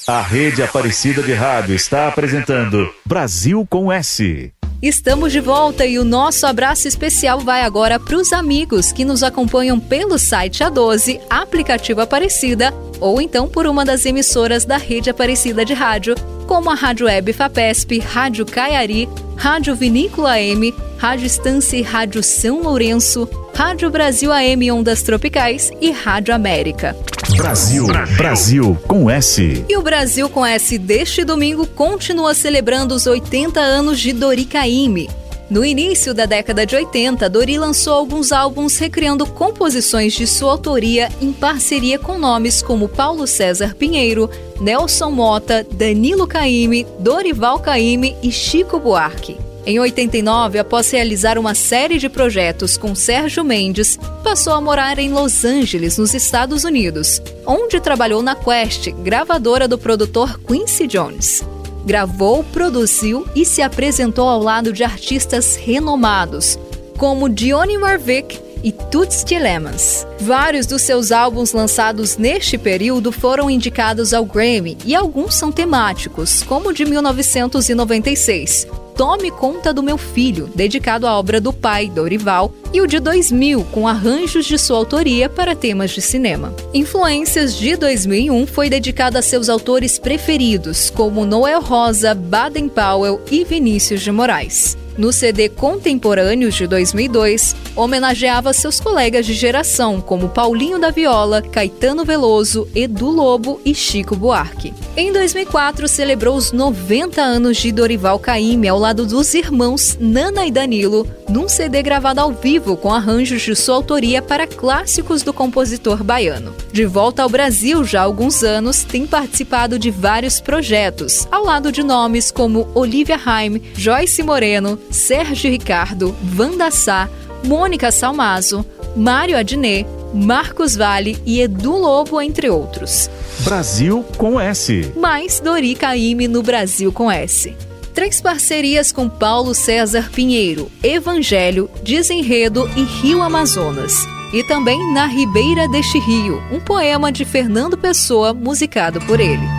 A 0.06 0.22
Rede 0.22 0.64
Aparecida 0.64 1.22
de 1.22 1.34
Rádio 1.34 1.76
está 1.76 2.08
apresentando 2.08 2.92
Brasil 3.06 3.66
com 3.70 3.94
S. 3.94 4.52
Estamos 4.82 5.34
de 5.34 5.42
volta 5.42 5.86
e 5.86 6.00
o 6.00 6.06
nosso 6.06 6.48
abraço 6.48 6.88
especial 6.88 7.42
vai 7.42 7.64
agora 7.64 8.00
para 8.00 8.16
os 8.16 8.32
amigos 8.32 8.94
que 8.94 9.04
nos 9.04 9.24
acompanham 9.24 9.78
pelo 9.78 10.18
site 10.18 10.64
A12, 10.64 11.20
aplicativo 11.30 12.00
Aparecida, 12.00 12.74
ou 12.98 13.20
então 13.20 13.50
por 13.50 13.68
uma 13.68 13.84
das 13.84 14.06
emissoras 14.06 14.64
da 14.64 14.78
rede 14.78 15.10
Aparecida 15.10 15.66
de 15.66 15.74
rádio, 15.74 16.16
como 16.50 16.72
a 16.72 16.74
Rádio 16.74 17.06
Web 17.06 17.32
Fapesp, 17.32 18.00
Rádio 18.00 18.44
Caiari, 18.44 19.08
Rádio 19.38 19.76
Vinícola 19.76 20.42
M, 20.42 20.74
Rádio 20.98 21.28
Estância 21.28 21.78
e 21.78 21.84
Rádio 21.84 22.24
São 22.24 22.64
Lourenço, 22.64 23.30
Rádio 23.54 23.92
Brasil 23.92 24.34
AM 24.34 24.72
Ondas 24.72 25.04
Tropicais 25.04 25.72
e 25.80 25.92
Rádio 25.92 26.34
América. 26.34 26.98
Brasil, 27.38 27.86
Brasil 28.18 28.76
com 28.88 29.08
S. 29.08 29.64
E 29.70 29.78
o 29.78 29.84
Brasil 29.84 30.28
com 30.28 30.44
S 30.44 30.76
deste 30.80 31.24
domingo 31.24 31.68
continua 31.68 32.34
celebrando 32.34 32.96
os 32.96 33.06
80 33.06 33.60
anos 33.60 34.00
de 34.00 34.12
Dori 34.12 34.46
Caymmi. 34.46 35.08
No 35.50 35.66
início 35.66 36.14
da 36.14 36.28
década 36.28 36.64
de 36.64 36.76
80, 36.76 37.28
Dori 37.28 37.58
lançou 37.58 37.94
alguns 37.94 38.32
álbuns 38.32 38.78
recriando 38.78 39.26
composições 39.26 40.14
de 40.14 40.28
sua 40.28 40.52
autoria 40.52 41.10
em 41.20 41.34
parceria 41.34 41.98
com 41.98 42.20
nomes 42.20 42.62
como 42.62 42.88
Paulo 42.88 43.26
César 43.26 43.74
Pinheiro, 43.74 44.30
Nelson 44.62 45.10
Mota, 45.10 45.66
Danilo 45.72 46.28
Caymmi, 46.28 46.86
Dorival 47.00 47.60
Caymmi 47.60 48.16
e 48.22 48.32
Chico 48.32 48.80
Buarque. 48.80 49.38
Em 49.66 49.80
89, 49.80 50.60
após 50.60 50.90
realizar 50.92 51.38
uma 51.38 51.56
série 51.56 51.98
de 51.98 52.10
projetos 52.10 52.78
com 52.78 52.94
Sérgio 52.94 53.44
Mendes, 53.44 54.00
passou 54.24 54.54
a 54.54 54.62
morar 54.62 55.00
em 55.00 55.12
Los 55.12 55.44
Angeles, 55.44 55.98
nos 55.98 56.14
Estados 56.14 56.64
Unidos, 56.64 57.20
onde 57.46 57.80
trabalhou 57.80 58.22
na 58.22 58.36
Quest, 58.36 58.92
gravadora 59.04 59.68
do 59.68 59.80
produtor 59.80 60.40
Quincy 60.40 60.86
Jones. 60.86 61.44
Gravou, 61.86 62.44
produziu 62.44 63.26
e 63.36 63.46
se 63.46 63.62
apresentou 63.62 64.28
ao 64.28 64.42
lado 64.42 64.72
de 64.74 64.84
artistas 64.84 65.56
renomados, 65.56 66.60
como 66.98 67.30
Dionne 67.30 67.78
Warwick 67.78 68.40
e 68.64 68.72
Toots 68.72 69.24
Tillemans. 69.24 70.06
Vários 70.20 70.66
dos 70.66 70.82
seus 70.82 71.12
álbuns 71.12 71.54
lançados 71.54 72.18
neste 72.18 72.58
período 72.58 73.12
foram 73.12 73.50
indicados 73.50 74.14
ao 74.14 74.26
Grammy 74.26 74.78
e 74.86 74.96
alguns 74.96 75.36
são 75.36 75.52
temáticos, 75.52 76.44
como 76.44 76.70
o 76.70 76.74
de 76.74 76.86
1996, 76.86 78.68
Tome 79.00 79.32
Conta 79.32 79.74
do 79.74 79.82
Meu 79.82 79.98
Filho, 79.98 80.52
dedicado 80.54 81.08
à 81.08 81.18
obra 81.18 81.40
do 81.40 81.54
pai, 81.54 81.90
Dorival, 81.90 82.54
e 82.74 82.82
o 82.82 82.86
de 82.86 83.00
2000, 83.00 83.64
com 83.72 83.88
arranjos 83.88 84.46
de 84.46 84.60
sua 84.60 84.76
autoria 84.76 85.30
para 85.30 85.56
temas 85.56 85.92
de 85.92 86.02
cinema. 86.02 86.54
Influências 86.74 87.56
de 87.56 87.78
2001 87.78 88.46
foi 88.46 88.70
dedicada 88.70 89.20
a 89.20 89.22
seus 89.22 89.48
autores 89.48 89.98
preferidos, 89.98 90.90
como 90.90 91.24
Noel 91.24 91.62
Rosa, 91.62 92.14
Baden 92.14 92.68
Powell 92.68 93.22
e 93.32 93.46
Vinícius 93.46 94.02
de 94.02 94.12
Moraes 94.12 94.78
no 95.00 95.14
CD 95.14 95.48
Contemporâneos 95.48 96.56
de 96.56 96.68
2002, 96.68 97.56
homenageava 97.74 98.52
seus 98.52 98.82
colegas 98.82 99.26
de 99.26 99.34
geração, 99.34 100.02
como 100.02 100.28
Paulinho 100.28 100.78
da 100.78 100.92
Viola, 100.92 101.42
Caetano 101.42 102.04
Veloso, 102.04 102.68
Edu 102.76 103.10
Lobo 103.10 103.62
e 103.64 103.74
Chico 103.74 104.14
Buarque. 104.14 104.74
Em 104.98 105.14
2004, 105.14 105.88
celebrou 105.88 106.36
os 106.36 106.52
90 106.52 107.22
anos 107.22 107.56
de 107.56 107.72
Dorival 107.72 108.20
Caymmi 108.20 108.68
ao 108.68 108.78
lado 108.78 109.06
dos 109.06 109.34
irmãos 109.34 109.98
Nana 109.98 110.46
e 110.46 110.52
Danilo, 110.52 111.08
num 111.30 111.48
CD 111.48 111.82
gravado 111.82 112.20
ao 112.20 112.34
vivo 112.34 112.76
com 112.76 112.94
arranjos 112.94 113.42
de 113.42 113.56
sua 113.56 113.76
autoria 113.76 114.22
para 114.22 114.46
clássicos 114.46 115.24
do 115.24 115.32
compositor 115.32 116.04
baiano. 116.04 116.54
De 116.74 116.86
volta 116.86 117.24
ao 117.24 117.30
Brasil 117.30 117.86
já 117.86 118.02
há 118.02 118.04
alguns 118.04 118.44
anos, 118.44 118.84
tem 118.84 119.08
participado 119.08 119.80
de 119.80 119.90
vários 119.90 120.42
projetos, 120.42 121.26
ao 121.32 121.46
lado 121.46 121.72
de 121.72 121.84
nomes 121.84 122.30
como 122.30 122.68
Olivia 122.76 123.20
Haim, 123.26 123.62
Joyce 123.76 124.22
Moreno, 124.22 124.78
Sérgio 124.92 125.50
Ricardo, 125.52 126.16
Wanda 126.38 126.72
Sá, 126.72 127.10
Mônica 127.44 127.92
Salmazo, 127.92 128.66
Mário 128.96 129.38
Adnet, 129.38 129.88
Marcos 130.14 130.76
Vale 130.76 131.18
e 131.26 131.42
Edu 131.42 131.78
Lobo, 131.78 132.20
entre 132.22 132.50
outros. 132.50 133.10
Brasil 133.42 134.04
com 134.18 134.40
S. 134.40 134.92
Mais 134.98 135.40
Dori 135.40 135.76
Caymmi 135.76 136.28
no 136.28 136.42
Brasil 136.42 136.92
com 136.92 137.10
S. 137.10 137.56
Três 137.94 138.22
parcerias 138.22 138.92
com 138.92 139.10
Paulo 139.10 139.54
César 139.54 140.10
Pinheiro, 140.12 140.72
Evangelho, 140.84 141.70
Desenredo 141.84 142.70
e 142.76 142.84
Rio 142.84 143.22
Amazonas. 143.22 143.94
E 144.34 144.44
também 144.44 144.94
Na 144.94 145.06
Ribeira 145.06 145.68
deste 145.68 146.00
Rio, 146.00 146.42
um 146.52 146.60
poema 146.60 147.12
de 147.12 147.26
Fernando 147.26 147.78
Pessoa, 147.78 148.34
musicado 148.34 149.02
por 149.02 149.20
ele. 149.20 149.59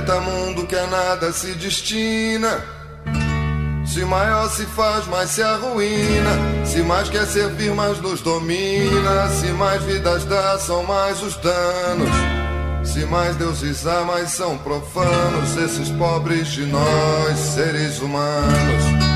Eita 0.00 0.18
mundo 0.18 0.66
que 0.66 0.74
a 0.74 0.86
nada 0.86 1.30
se 1.30 1.52
destina. 1.56 2.64
Se 3.84 4.02
maior 4.02 4.48
se 4.48 4.64
faz, 4.64 5.06
mais 5.08 5.28
se 5.28 5.42
arruína. 5.42 6.64
Se 6.64 6.80
mais 6.80 7.10
quer 7.10 7.26
servir, 7.26 7.74
mais 7.74 8.00
nos 8.00 8.22
domina. 8.22 9.28
Se 9.28 9.48
mais 9.48 9.82
vidas 9.82 10.24
dá, 10.24 10.58
são 10.58 10.84
mais 10.84 11.22
os 11.22 11.36
danos. 11.36 12.08
Se 12.82 13.04
mais 13.04 13.36
deuses 13.36 13.86
há, 13.86 14.02
mais 14.02 14.30
são 14.30 14.56
profanos. 14.56 15.54
Esses 15.62 15.90
pobres 15.90 16.48
de 16.48 16.64
nós, 16.64 17.38
seres 17.38 18.00
humanos. 18.00 19.10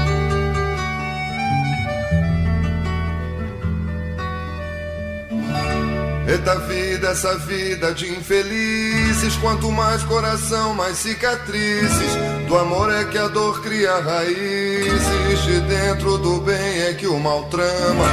Eita 6.29 6.59
vida, 6.61 6.84
essa 7.05 7.37
vida 7.39 7.93
de 7.93 8.11
infelizes. 8.11 9.37
Quanto 9.37 9.71
mais 9.71 10.03
coração, 10.05 10.75
mais 10.75 10.97
cicatrizes. 10.99 12.13
Do 12.49 12.57
amor 12.57 12.93
é 12.93 13.05
que 13.05 13.19
a 13.19 13.29
dor 13.29 13.63
cria 13.63 13.99
raízes. 14.01 15.43
De 15.45 15.61
dentro 15.61 16.19
do 16.19 16.41
bem 16.41 16.83
é 16.83 16.95
que 16.95 17.07
o 17.07 17.19
mal 17.19 17.45
trama. 17.45 18.05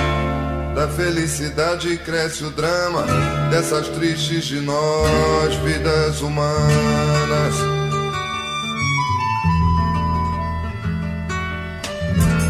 Da 0.75 0.87
felicidade 0.87 1.97
cresce 1.97 2.43
o 2.43 2.51
drama. 2.51 3.05
Dessas 3.49 3.87
tristes 3.89 4.45
de 4.45 4.59
nós, 4.61 5.55
vidas 5.63 6.21
humanas. 6.21 7.55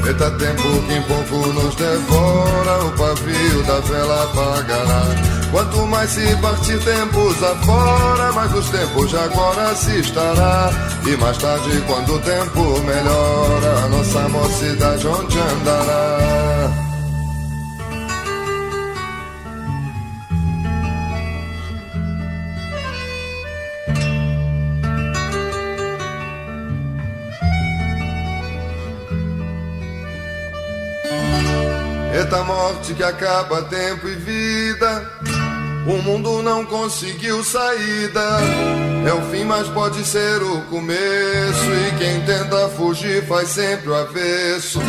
Eita 0.08 0.30
tempo 0.32 0.62
que 0.88 0.94
em 0.94 1.02
pouco 1.04 1.48
nos 1.54 1.74
devora, 1.76 2.84
o 2.86 2.92
pavio 2.98 3.64
da 3.64 3.80
vela 3.80 4.24
apagará. 4.24 5.41
Quanto 5.52 5.86
mais 5.86 6.10
se 6.10 6.36
partir 6.38 6.80
tempos 6.80 7.44
afora, 7.44 8.32
mais 8.32 8.54
os 8.54 8.70
tempos 8.70 9.10
de 9.10 9.18
agora 9.18 9.76
se 9.76 10.00
estará. 10.00 10.70
E 11.06 11.18
mais 11.18 11.38
tarde, 11.38 11.84
quando 11.86 12.16
o 12.16 12.20
tempo 12.20 12.80
melhora, 12.80 13.90
nossa 13.90 14.30
mocidade 14.30 15.08
onde 15.08 15.38
andará? 15.38 16.72
Eita 32.14 32.44
morte 32.44 32.94
que 32.94 33.04
acaba 33.04 33.64
tempo 33.64 34.08
e 34.08 34.16
vida 34.16 35.31
o 35.88 36.02
mundo 36.04 36.42
não 36.44 36.66
conseguiu 36.66 37.44
saída. 37.44 38.40
É 39.08 39.14
o 39.14 39.22
fim, 39.32 39.44
mas 39.44 39.68
pode 39.70 40.04
ser 40.06 40.42
o 40.42 40.62
começo. 40.66 41.66
E 41.88 41.92
quem 41.98 42.22
tenta 42.22 42.70
fugir 42.70 43.26
faz 43.28 43.50
sempre 43.50 43.90
o 43.90 43.96
avesso. 43.96 44.80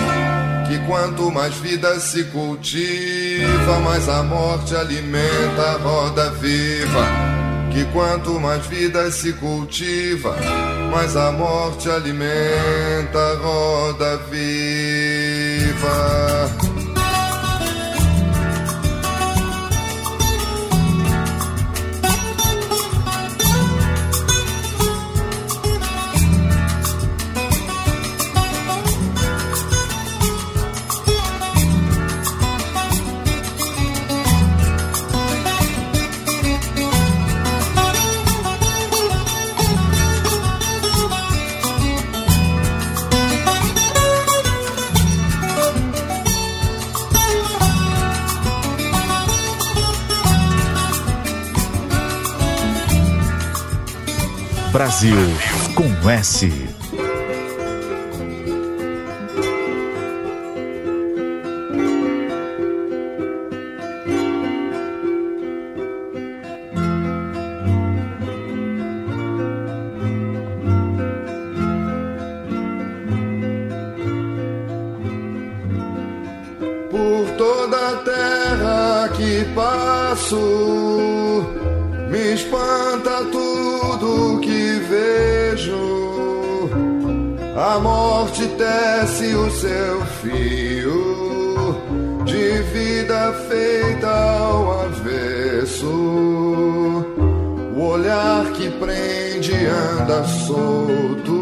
Que 0.69 0.79
quanto 0.87 1.31
mais 1.31 1.55
vida 1.55 1.99
se 2.01 2.25
cultiva, 2.25 3.79
mais 3.85 4.09
a 4.09 4.23
morte 4.23 4.75
alimenta 4.75 5.63
a 5.63 5.77
roda 5.79 6.31
viva. 6.31 7.07
Que 7.71 7.85
quanto 7.87 8.39
mais 8.39 8.67
vida 8.67 9.11
se 9.11 9.33
cultiva, 9.35 10.37
mais 10.91 11.17
a 11.17 11.33
morte 11.33 11.89
alimenta 11.89 13.19
a 13.19 13.35
roda 13.37 14.19
viva. 14.31 15.93
Brasil 54.83 55.15
com 55.77 56.11
S. 56.11 56.62
a 87.57 87.79
morte 87.79 88.47
tece 88.57 89.35
o 89.35 89.51
seu 89.51 90.01
fio 90.23 91.77
de 92.25 92.63
vida 92.73 93.33
feita 93.49 94.09
ao 94.09 94.85
avesso. 94.85 95.87
O 97.77 97.81
olhar 97.81 98.47
que 98.53 98.71
prende 98.71 99.53
anda 99.67 100.25
solto, 100.25 101.33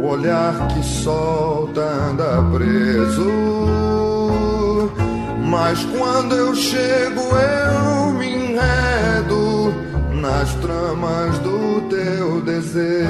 o 0.00 0.06
olhar 0.06 0.68
que 0.68 0.82
solta 0.82 1.82
anda 1.82 2.42
preso. 2.52 3.30
Mas 5.44 5.84
quando 5.84 6.34
eu 6.34 6.54
chego, 6.54 7.20
eu 7.20 8.12
me 8.12 8.26
enredo 8.26 9.45
nas 10.26 10.52
tramas 10.56 11.38
do 11.38 11.80
teu 11.88 12.40
desejo. 12.40 13.06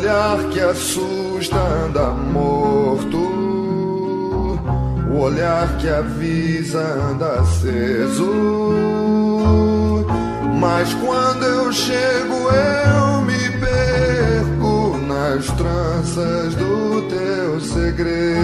Olhar 0.00 0.38
que 0.50 0.60
assusta 0.60 1.56
anda 1.56 2.08
morto, 2.08 3.18
o 5.10 5.18
olhar 5.18 5.76
que 5.76 5.88
avisa 5.88 6.78
anda 6.78 7.40
aceso. 7.40 8.32
Mas 10.58 10.94
quando 10.94 11.44
eu 11.44 11.70
chego, 11.72 12.34
eu 12.34 13.20
me 13.22 13.50
perco 13.60 14.96
nas 15.06 15.46
tranças 15.52 16.54
do 16.54 17.02
teu 17.02 17.60
segredo. 17.60 18.40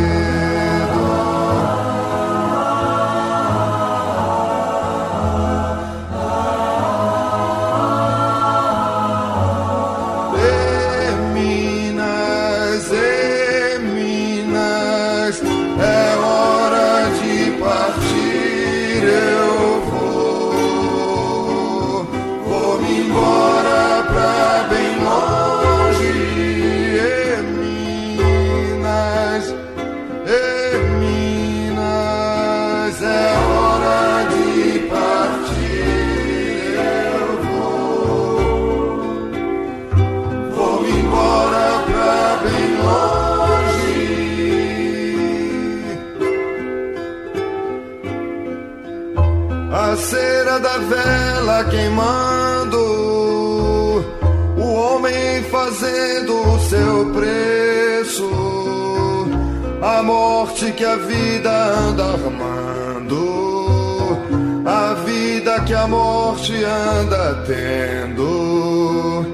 Queimando, 51.71 52.79
o 54.57 54.73
homem 54.75 55.43
fazendo 55.51 56.55
o 56.55 56.59
seu 56.61 57.13
preço, 57.13 58.31
a 59.83 60.03
morte 60.03 60.73
que 60.73 60.85
a 60.85 60.97
vida 60.97 61.51
anda 61.51 62.05
armando, 62.05 63.17
a 64.65 64.95
vida 65.05 65.61
que 65.61 65.75
a 65.75 65.87
morte 65.87 66.65
anda 66.65 67.45
tendo, 67.47 69.25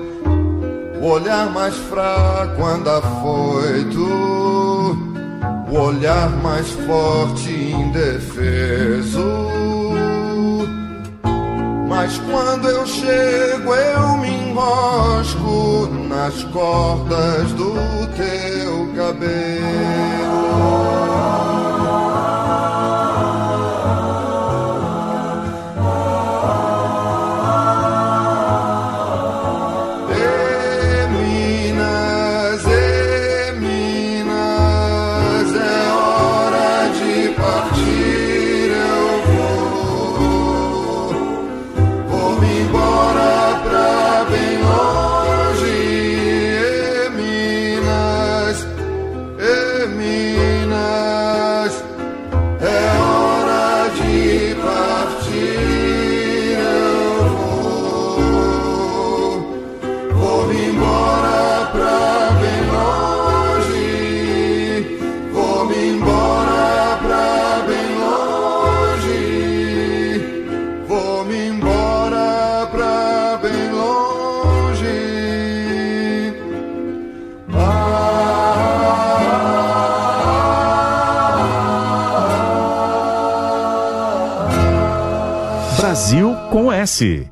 o 1.01 1.07
olhar 1.07 1.51
mais 1.53 1.75
fraco 1.77 2.65
anda 2.65 3.01
foito, 3.01 4.07
o 5.71 5.79
olhar 5.79 6.31
mais 6.43 6.69
forte 6.71 7.51
indefeso 7.51 9.32
mas 12.03 12.19
quando 12.19 12.69
eu 12.69 12.85
chego, 12.85 13.73
eu 13.73 14.17
me 14.17 14.29
enrosco 14.29 15.89
nas 16.09 16.43
cordas 16.45 17.53
do 17.53 17.75
teu 18.17 18.93
cabelo. 18.97 19.93
Com 87.01 87.32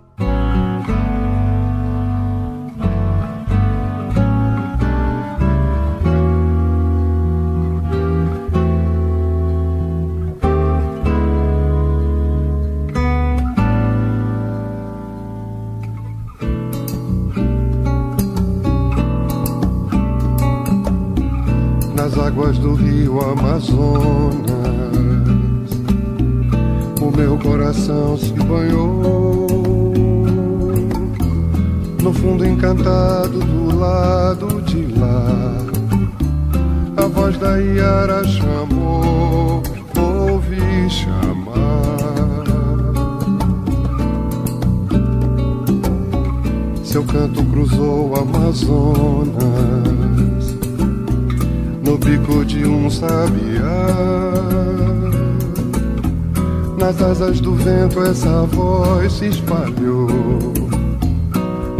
nas 56.78 57.00
asas 57.02 57.40
do 57.40 57.54
vento 57.54 58.02
essa 58.02 58.44
voz 58.46 59.12
se 59.12 59.26
espalhou. 59.26 60.08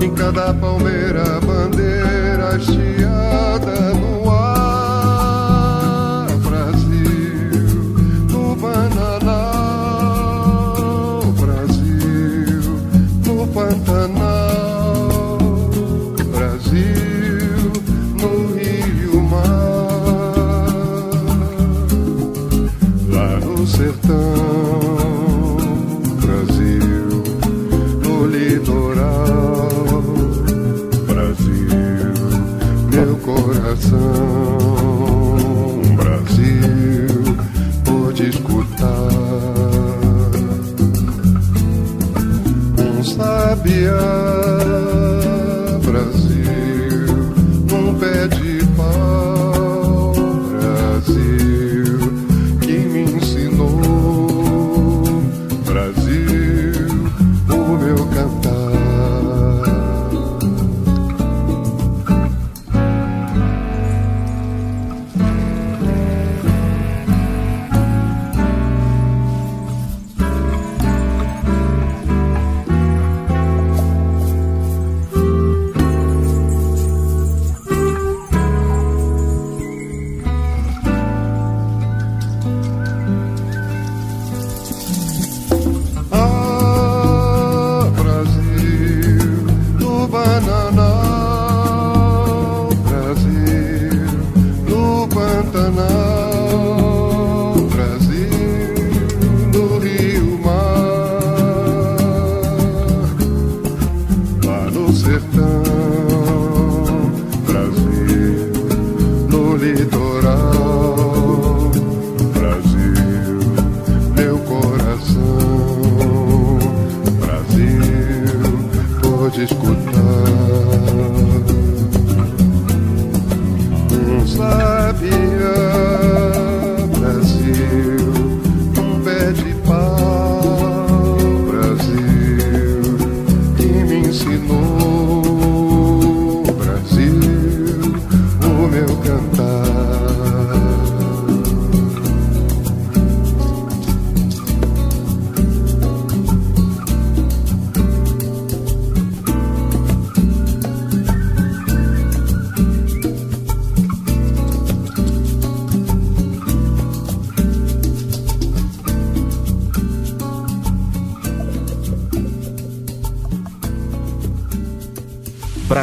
Em 0.01 0.15
cada 0.15 0.55
palmeira, 0.55 1.25
bandeira 1.41 2.57
hasteada 2.57 3.95
no 3.95 4.20
So. 33.81 34.40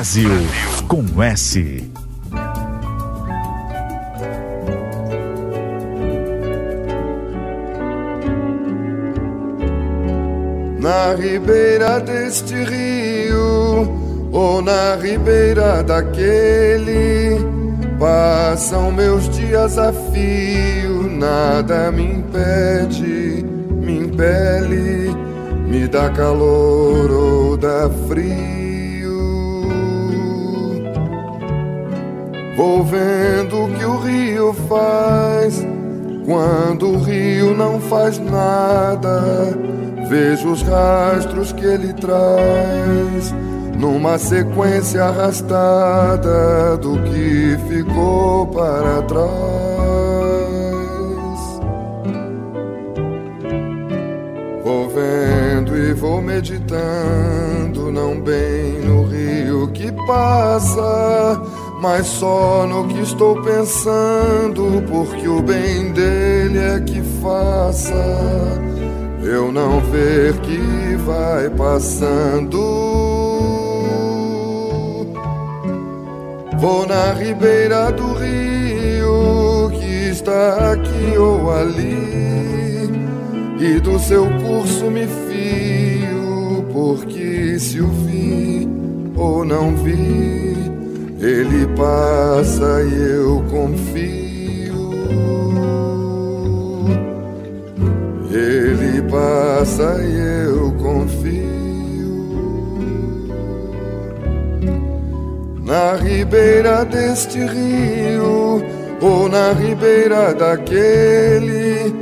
Brasil 0.07 0.29
com 0.87 1.21
S. 1.21 1.91
Na 10.79 11.13
ribeira 11.13 11.99
deste 11.99 12.53
rio, 12.53 14.29
ou 14.31 14.61
na 14.61 14.95
ribeira 14.95 15.83
daquele, 15.83 17.41
passam 17.99 18.93
meus 18.93 19.27
dias 19.27 19.77
a 19.77 19.91
fio, 19.91 21.03
nada 21.17 21.91
me 21.91 22.13
impede, 22.13 23.45
me 23.81 24.05
impele, 24.05 25.13
me 25.67 25.85
dá 25.85 26.09
calor 26.11 27.11
ou 27.11 27.57
dá 27.57 27.89
frio 28.07 28.66
Vou 32.57 32.83
vendo 32.83 33.65
o 33.65 33.71
que 33.71 33.85
o 33.85 33.97
rio 33.99 34.51
faz 34.67 35.63
quando 36.25 36.89
o 36.89 36.97
rio 36.97 37.55
não 37.55 37.79
faz 37.79 38.17
nada. 38.17 39.55
Vejo 40.09 40.53
os 40.53 40.63
rastros 40.63 41.53
que 41.53 41.63
ele 41.63 41.93
traz 41.93 43.31
numa 43.77 44.17
sequência 44.17 45.03
arrastada 45.03 46.75
do 46.77 46.99
que 47.03 47.55
ficou 47.69 48.47
para 48.47 49.03
trás. 49.03 49.27
Vou 54.63 54.89
vendo 54.89 55.77
e 55.77 55.93
vou 55.93 56.23
meditando, 56.23 57.91
não 57.91 58.19
bem 58.19 58.79
no 58.83 59.03
rio 59.03 59.67
que 59.67 59.91
passa 60.07 61.39
mas 61.81 62.07
só 62.07 62.65
no 62.67 62.87
que 62.87 62.99
estou 63.01 63.41
pensando, 63.41 64.83
porque 64.89 65.27
o 65.27 65.41
bem 65.41 65.91
dele 65.91 66.57
é 66.57 66.79
que 66.79 67.01
faça 67.21 67.93
eu 69.27 69.51
não 69.51 69.81
ver 69.81 70.33
que 70.39 70.95
vai 71.05 71.49
passando. 71.49 72.57
Vou 76.59 76.87
na 76.87 77.13
ribeira 77.13 77.91
do 77.91 78.13
rio 78.13 79.69
que 79.71 80.09
está 80.09 80.71
aqui 80.71 81.17
ou 81.17 81.51
ali, 81.51 82.89
e 83.59 83.79
do 83.79 83.99
seu 83.99 84.25
curso 84.41 84.85
me 84.89 85.05
fio, 85.05 86.65
porque 86.73 87.59
se 87.59 87.79
o 87.79 87.87
vi 87.87 88.67
ou 89.15 89.45
não 89.45 89.75
vi 89.75 90.56
ele 91.19 91.65
passa 91.75 92.83
e 92.83 92.93
eu 92.93 93.43
confio. 93.49 94.17
Ele 98.31 99.01
passa 99.09 99.97
e 100.03 100.45
eu 100.45 100.71
confio. 100.73 101.47
Na 105.65 105.95
ribeira 105.95 106.85
deste 106.85 107.39
rio, 107.39 108.63
ou 109.01 109.27
na 109.27 109.53
ribeira 109.53 110.33
daquele, 110.33 111.93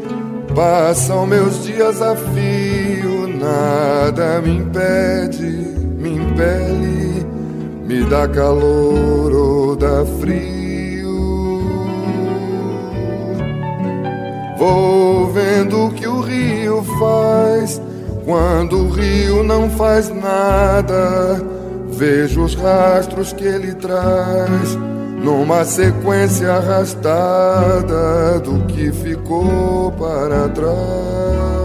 passam 0.54 1.26
meus 1.26 1.64
dias 1.64 2.02
a 2.02 2.16
fio, 2.16 3.28
nada 3.28 4.42
me 4.42 4.58
impede, 4.58 5.52
me 5.98 6.18
impele 6.18 7.05
me 7.86 8.04
dá 8.06 8.28
calor 8.28 9.32
ou 9.32 9.76
dá 9.76 10.04
frio. 10.20 10.66
Vou 14.58 15.32
vendo 15.32 15.86
o 15.86 15.92
que 15.92 16.08
o 16.08 16.22
rio 16.22 16.84
faz 17.00 17.82
quando 18.26 18.78
o 18.78 18.90
rio 18.90 19.44
não 19.44 19.70
faz 19.70 20.10
nada. 20.10 21.42
Vejo 21.90 22.44
os 22.44 22.56
rastros 22.56 23.32
que 23.32 23.44
ele 23.46 23.74
traz 23.76 24.78
numa 25.24 25.64
sequência 25.64 26.54
arrastada 26.54 28.40
do 28.40 28.66
que 28.66 28.92
ficou 28.92 29.92
para 29.92 30.50
trás. 30.50 31.65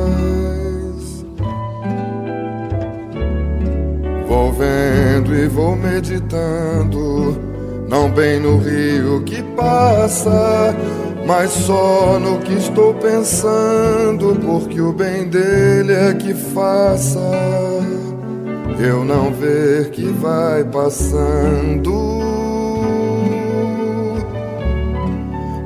Vou 4.31 4.53
vendo 4.53 5.35
e 5.35 5.49
vou 5.49 5.75
meditando 5.75 7.37
não 7.89 8.09
bem 8.09 8.39
no 8.39 8.59
rio 8.59 9.25
que 9.25 9.43
passa, 9.57 10.73
mas 11.27 11.51
só 11.51 12.17
no 12.21 12.39
que 12.39 12.53
estou 12.53 12.95
pensando, 12.95 14.39
porque 14.47 14.81
o 14.81 14.93
bem 14.93 15.29
dele 15.29 15.93
é 15.93 16.15
que 16.15 16.33
faça 16.33 17.19
eu 18.79 19.05
não 19.05 19.33
ver 19.33 19.91
que 19.91 20.05
vai 20.05 20.63
passando. 20.63 21.91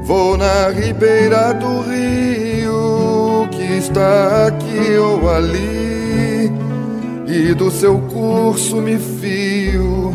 Vou 0.05 0.39
na 0.39 0.71
ribeira 0.71 1.53
do 1.53 1.83
rio 1.83 3.47
que 3.51 3.77
está 3.77 4.47
aqui 4.47 4.97
ou 4.97 5.29
ali, 5.29 5.74
e 7.35 7.53
do 7.53 7.69
seu 7.69 7.99
curso 7.99 8.77
me 8.77 8.97
fio, 8.97 10.15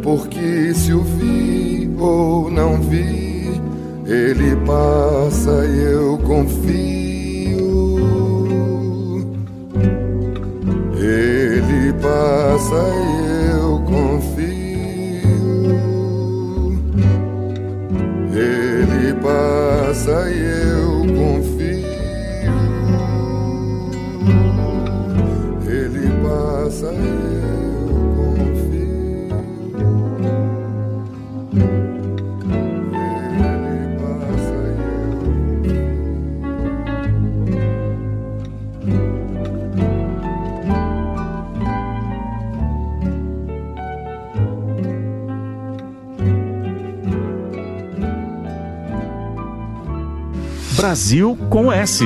porque 0.00 0.72
se 0.72 0.92
o 0.92 1.02
vi 1.02 1.90
ou 1.98 2.48
não 2.48 2.80
vi, 2.80 3.60
ele 4.06 4.54
passa 4.64 5.66
e 5.66 5.92
eu 5.92 6.16
confio. 6.18 6.62
Ele 10.94 11.92
passa 12.00 12.76
e 12.94 13.50
eu 13.56 13.82
confio. 13.84 14.52
Ele 18.32 19.14
passa 19.14 20.30
e 20.30 20.68
eu 20.68 20.71
Brasil 50.82 51.38
com 51.48 51.72
S. 51.72 52.04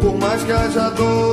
Por 0.00 0.18
mais 0.18 0.42
que 0.42 0.50
haja 0.50 0.90
dor 0.90 1.31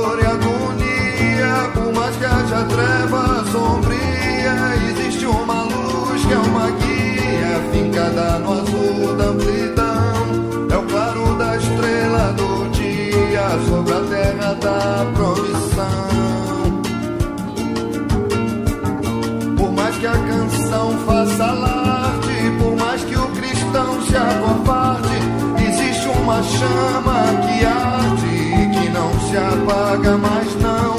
apaga 29.90 30.16
não. 30.16 30.96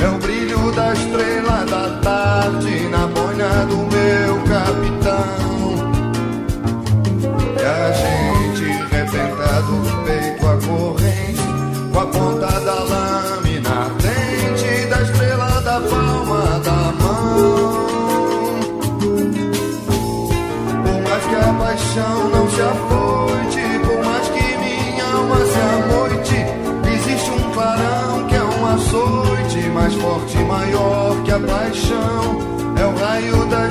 É 0.00 0.08
o 0.08 0.18
brilho 0.18 0.72
da 0.72 0.92
estrela 0.94 1.64
da 1.66 2.00
tarde 2.00 2.88
na 2.88 3.06
boina 3.06 3.66
do 3.66 3.76
meu 3.76 4.36
capitão. 4.48 5.40
E 7.56 7.62
a 7.62 7.92
gente 7.92 8.64
rebenta 8.90 9.62
do 9.62 10.04
peito 10.04 10.46
a 10.46 10.56
corrente 10.66 11.42
com 11.92 11.98
a 12.00 12.06
ponta 12.06 12.60
da 12.60 12.82
lâmina 12.82 13.70
ardente 13.70 14.86
da 14.88 15.02
estrela 15.02 15.60
da 15.60 15.80
palma 15.80 16.60
da 16.64 16.92
mão. 17.02 17.80
Por 20.82 21.02
mais 21.02 21.24
que 21.26 21.34
a 21.34 21.52
paixão 21.58 22.28
não 22.30 22.50
se 22.50 22.62
afoite, 22.62 22.99
paixão. 31.46 32.50
É 32.76 32.86
o 32.86 32.94
raio 32.96 33.46
da 33.46 33.70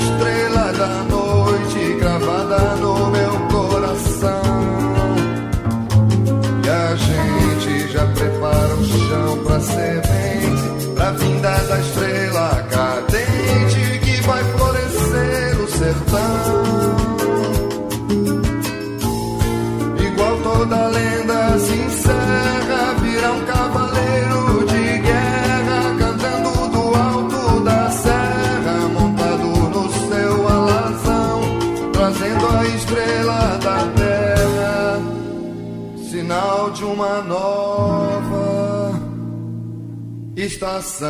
estação. 40.59 41.07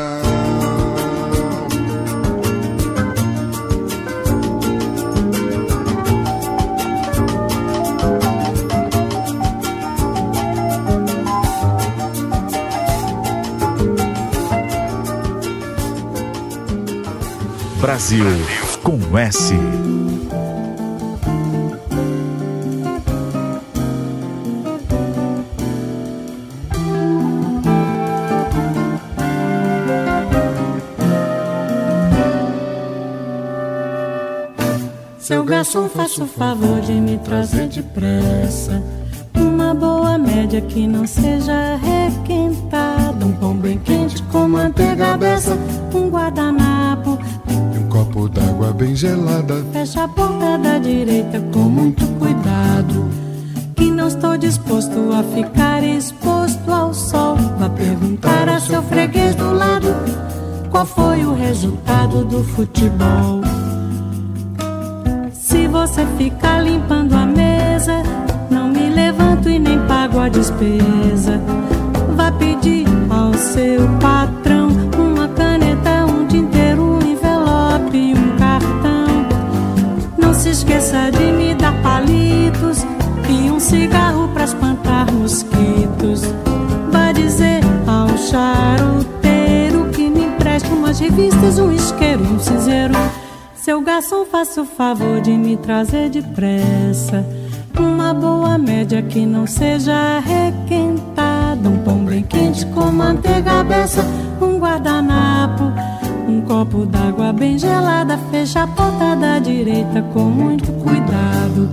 Brasil 17.82 18.26
com 18.84 19.18
S. 19.18 19.79
faça 36.20 36.24
o 36.24 36.28
favor 36.28 36.82
de 36.82 36.94
me 36.94 37.18
trazer 37.20 37.68
depressa 37.68 38.82
uma 39.36 39.74
boa 39.74 40.18
média 40.18 40.60
que 40.60 40.88
não 40.88 41.06
seja 41.08 41.78
requentada. 41.78 43.26
Um 43.26 43.32
pão 43.34 43.56
bem 43.56 43.78
quente 43.78 44.22
com 44.24 44.48
manteiga 44.48 45.18
beça, 45.18 45.58
um 45.94 46.10
guardanapo. 46.10 47.18
E 47.48 47.78
um 47.78 47.90
copo 47.90 48.28
d'água 48.28 48.74
bem 48.74 48.96
gelada. 48.96 49.64
Fecha 49.72 50.04
a 50.04 50.08
porta 50.08 50.58
da 50.58 50.78
direita 50.80 51.40
com 51.54 51.70
muito 51.70 52.06
cuidado. 52.18 53.10
Que 53.76 53.90
não 53.90 54.08
estou 54.08 54.38
disposto 54.38 55.12
a 55.14 55.24
ficar 55.24 55.84
exposto 55.84 56.70
ao 56.72 56.94
sol. 56.94 57.36
Vá 57.58 57.70
perguntar 57.70 58.50
a 58.50 58.60
seu 58.60 58.82
freguês 58.84 59.36
do 59.36 59.54
lado 59.54 59.88
qual 60.70 60.86
foi 60.86 61.24
o 61.24 61.34
resultado 61.34 62.26
do 62.26 62.44
futebol. 62.44 63.59
Você 65.72 66.06
ficar 66.18 66.62
limpando 66.62 67.14
a 67.14 67.26
mesa, 67.26 68.02
não 68.50 68.70
me 68.70 68.90
levanto 68.90 69.50
e 69.50 69.60
nem 69.60 69.80
pago 69.88 70.20
a 70.20 70.28
despesa. 70.28 71.40
Vá 72.16 72.32
pedir 72.32 72.86
ao 73.10 73.34
seu 73.36 73.88
patrão 74.00 74.70
uma 74.98 75.28
caneta, 75.30 76.06
um 76.06 76.26
tinteiro, 76.28 76.82
um 76.82 76.98
envelope 76.98 77.98
e 77.98 78.14
um 78.14 78.38
cartão. 78.38 79.28
Não 80.18 80.34
se 80.34 80.50
esqueça 80.50 81.12
de 81.12 81.32
me 81.32 81.54
dar 81.54 81.74
palitos 81.82 82.86
e 83.30 83.50
um 83.52 83.60
cigarro 83.60 84.28
pra 84.30 84.46
espantar 84.46 85.12
mosquitos. 85.14 86.24
Vá 86.92 87.12
dizer 87.12 87.62
ao 87.88 88.18
charuteiro 88.18 89.90
que 89.92 90.10
me 90.10 90.26
empreste 90.26 90.70
umas 90.72 91.00
revistas, 91.00 91.60
um 91.60 91.72
isqueiro 91.72 92.24
e 92.24 92.28
um 92.28 92.40
cinzeiro. 92.40 92.96
Seu 93.70 93.82
garçom, 93.82 94.26
faça 94.26 94.64
o 94.64 94.66
favor 94.66 95.22
de 95.22 95.30
me 95.30 95.56
trazer 95.56 96.10
depressa 96.10 97.24
Uma 97.78 98.16
boa 98.16 98.58
média 98.58 99.00
que 99.00 99.28
não 99.28 99.46
seja 99.46 100.20
requentada. 100.22 101.70
Um 101.70 101.78
pão 101.84 102.04
bem 102.04 102.24
quente 102.24 102.66
com 102.66 102.92
manteiga 102.92 103.64
beça. 103.64 104.02
Um 104.42 104.58
guardanapo. 104.58 105.66
Um 106.28 106.42
copo 106.42 106.84
d'água 106.88 107.32
bem 107.32 107.60
gelada. 107.60 108.18
Fecha 108.32 108.64
a 108.64 108.68
porta 108.68 109.16
da 109.16 109.38
direita 109.38 110.02
com 110.14 110.24
muito 110.24 110.72
cuidado. 110.84 111.70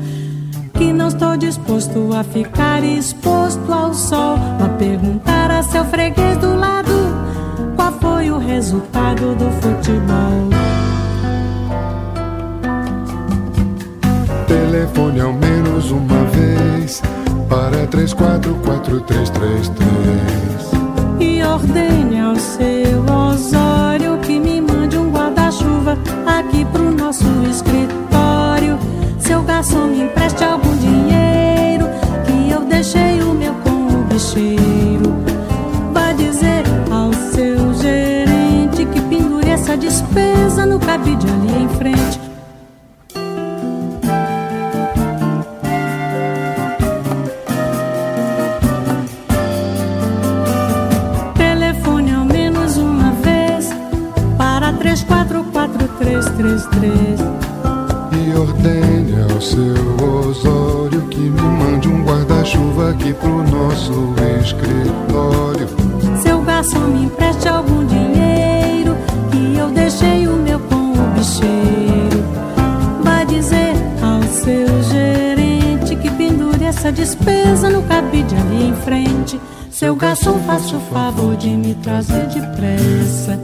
Que 0.74 0.92
não 0.92 1.08
estou 1.08 1.34
disposto 1.38 2.10
a 2.14 2.22
ficar 2.22 2.84
exposto 2.84 3.72
ao 3.72 3.94
sol. 3.94 4.36
A 4.62 4.68
perguntar 4.78 5.50
a 5.50 5.62
seu 5.62 5.86
freguês 5.86 6.36
do 6.36 6.56
lado 6.56 6.92
qual 7.74 7.90
foi 7.92 8.30
o 8.30 8.36
resultado 8.36 9.34
do 9.34 9.50
futebol. 9.62 10.75
Telefone 14.76 15.20
ao 15.22 15.32
menos 15.32 15.90
uma 15.90 16.22
vez 16.26 17.00
para 17.48 17.86
344333 17.86 19.70
e 21.18 21.42
ordene 21.42 22.20
ao 22.20 22.36
seu 22.36 23.02
Osório 23.10 24.18
que 24.18 24.38
me 24.38 24.60
mande 24.60 24.98
um 24.98 25.10
guarda-chuva 25.10 25.96
aqui 26.26 26.66
pro 26.66 26.90
nosso 26.90 27.24
escritório. 27.50 28.78
Seu 29.18 29.42
garçom 29.44 29.86
me 29.86 30.02
empreste 30.02 30.44
algum 30.44 30.76
dinheiro 30.76 31.86
que 32.26 32.50
eu 32.50 32.60
deixei 32.66 33.22
o 33.22 33.32
meu 33.32 33.54
com 33.54 33.70
o 33.70 34.04
bicheiro. 34.04 35.16
Vai 35.94 36.12
dizer 36.16 36.64
ao 36.90 37.14
seu 37.32 37.72
gerente 37.72 38.84
que 38.84 39.00
pendure 39.00 39.48
essa 39.48 39.74
despesa 39.74 40.66
no 40.66 40.78
cabide 40.78 41.35
favor 80.92 81.36
de 81.36 81.48
me 81.50 81.74
trazer 81.74 82.26
depressa 82.28 83.38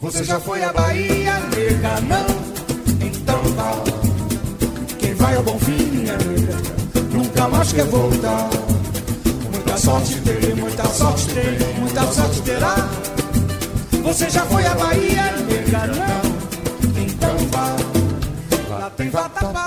Você 0.00 0.22
já 0.22 0.38
foi 0.38 0.62
à 0.62 0.72
Bahia, 0.72 1.40
nega, 1.40 2.00
não? 2.02 2.26
Então 3.04 3.42
vá. 3.56 3.72
Quem 5.00 5.14
vai 5.14 5.34
ao 5.34 5.42
bom 5.42 5.58
fim, 5.58 5.72
minha 5.72 6.16
nega, 6.18 6.56
nunca 7.12 7.48
mais 7.48 7.72
quer 7.72 7.86
voltar. 7.86 8.69
Sorte 9.90 10.20
tem, 10.20 10.54
muita 10.54 10.84
sorte 10.84 11.26
tem, 11.34 11.74
muita 11.80 12.02
sorte 12.12 12.40
terá. 12.42 12.76
Você 14.04 14.30
já 14.30 14.46
foi 14.46 14.64
à 14.64 14.74
Bahia, 14.76 15.32
nega, 15.48 15.86
não? 15.88 17.02
Então 17.02 17.36
vá. 17.50 18.78
Lá 18.78 18.90
tem 18.90 19.10
vatapá, 19.10 19.59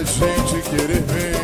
a 0.00 0.04
gente 0.04 0.62
querer 0.70 1.02
bem. 1.02 1.34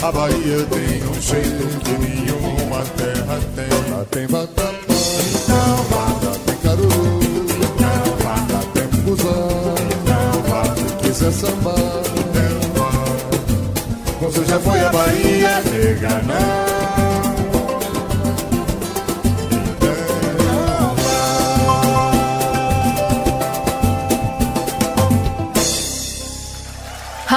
A 0.00 0.12
Bahia 0.12 0.64
tem 0.70 1.02
um 1.02 1.20
jeito 1.20 1.80
que 1.80 1.90
nenhuma 1.98 2.84
terra 2.96 3.40
tem. 3.56 3.66
Lá 3.90 4.04
tem 4.08 4.26
vatapá, 4.28 4.62
lá 6.22 6.32
tem 6.46 6.56
caruru, 6.58 7.46
lá 7.50 8.62
tem 8.72 8.86
vá. 10.48 10.62
Se 10.76 10.94
quiser 11.02 11.32
sambar, 11.32 12.02
Você 14.20 14.44
já 14.44 14.58
foi 14.60 14.80
à 14.80 14.90
Bahia, 14.90 15.60
nega, 15.62 16.22
não? 16.22 16.75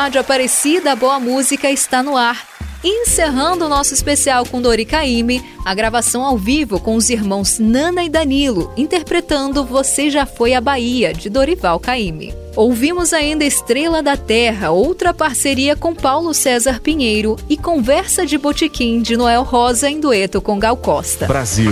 Rádio 0.10 0.22
Aparecida, 0.22 0.95
boa 0.95 1.20
música 1.20 1.70
está 1.70 2.01
no 2.01 2.18
ar. 2.18 2.43
encerrando 2.84 3.66
o 3.66 3.70
nosso 3.70 3.93
especial 3.93 4.43
com 4.43 4.60
Dori 4.60 4.84
Caymmi, 4.84 5.39
a 5.64 5.76
gravação 5.76 6.26
ao 6.26 6.36
vivo 6.36 6.80
com 6.80 6.95
os 6.95 7.12
irmãos 7.12 7.60
Nana 7.60 8.03
e 8.03 8.10
Danilo, 8.10 8.74
interpretando 8.76 9.64
Você 9.64 10.10
Já 10.10 10.26
Foi 10.26 10.55
à 10.55 10.62
Bahia, 10.62 11.14
de 11.14 11.30
Dorival 11.30 11.80
Caymmi. 11.80 12.34
Ouvimos 12.55 13.14
ainda 13.14 13.45
Estrela 13.45 14.01
da 14.01 14.18
Terra, 14.18 14.72
outra 14.72 15.14
parceria 15.14 15.76
com 15.76 15.93
Paulo 15.93 16.34
César 16.34 16.80
Pinheiro 16.80 17.36
e 17.47 17.55
Conversa 17.55 18.26
de 18.26 18.36
Botiquim 18.36 19.03
de 19.03 19.16
Noel 19.16 19.43
Rosa 19.43 19.91
em 19.91 19.99
dueto 19.99 20.41
com 20.41 20.57
Gal 20.57 20.76
Costa. 20.76 21.28
Brasil 21.28 21.72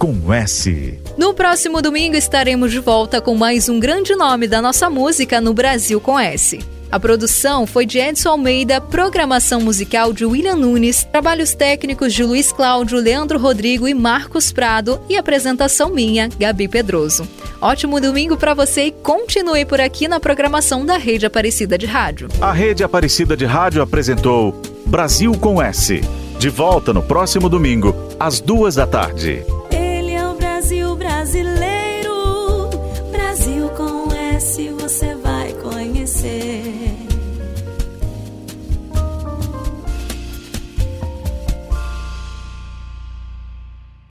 com 0.00 0.34
S. 0.34 0.98
No 1.16 1.32
próximo 1.32 1.80
domingo 1.80 2.16
estaremos 2.16 2.72
de 2.72 2.80
volta 2.80 3.20
com 3.20 3.36
mais 3.36 3.68
um 3.68 3.78
grande 3.78 4.16
nome 4.16 4.48
da 4.48 4.60
nossa 4.60 4.90
música 4.90 5.40
no 5.40 5.54
Brasil 5.54 6.00
com 6.00 6.18
S. 6.18 6.58
A 6.90 6.98
produção 6.98 7.66
foi 7.66 7.84
de 7.84 7.98
Edson 7.98 8.30
Almeida, 8.30 8.80
programação 8.80 9.60
musical 9.60 10.10
de 10.10 10.24
William 10.24 10.56
Nunes, 10.56 11.04
trabalhos 11.04 11.54
técnicos 11.54 12.14
de 12.14 12.24
Luiz 12.24 12.50
Cláudio, 12.50 12.98
Leandro 12.98 13.38
Rodrigo 13.38 13.86
e 13.86 13.92
Marcos 13.92 14.50
Prado 14.50 14.98
e 15.06 15.16
apresentação 15.16 15.90
minha, 15.90 16.30
Gabi 16.38 16.66
Pedroso. 16.66 17.28
Ótimo 17.60 18.00
domingo 18.00 18.38
para 18.38 18.54
você 18.54 18.84
e 18.84 18.92
continue 18.92 19.66
por 19.66 19.80
aqui 19.80 20.08
na 20.08 20.18
programação 20.18 20.86
da 20.86 20.96
Rede 20.96 21.26
Aparecida 21.26 21.76
de 21.76 21.84
Rádio. 21.84 22.28
A 22.40 22.52
Rede 22.52 22.82
Aparecida 22.82 23.36
de 23.36 23.44
Rádio 23.44 23.82
apresentou 23.82 24.58
Brasil 24.86 25.32
com 25.32 25.60
S. 25.60 26.00
De 26.38 26.48
volta 26.48 26.94
no 26.94 27.02
próximo 27.02 27.50
domingo, 27.50 27.94
às 28.18 28.40
duas 28.40 28.76
da 28.76 28.86
tarde. 28.86 29.44
Ele 29.70 30.12
é 30.12 30.26
o 30.26 30.34
Brasil 30.34 30.96
brasileiro. 30.96 31.87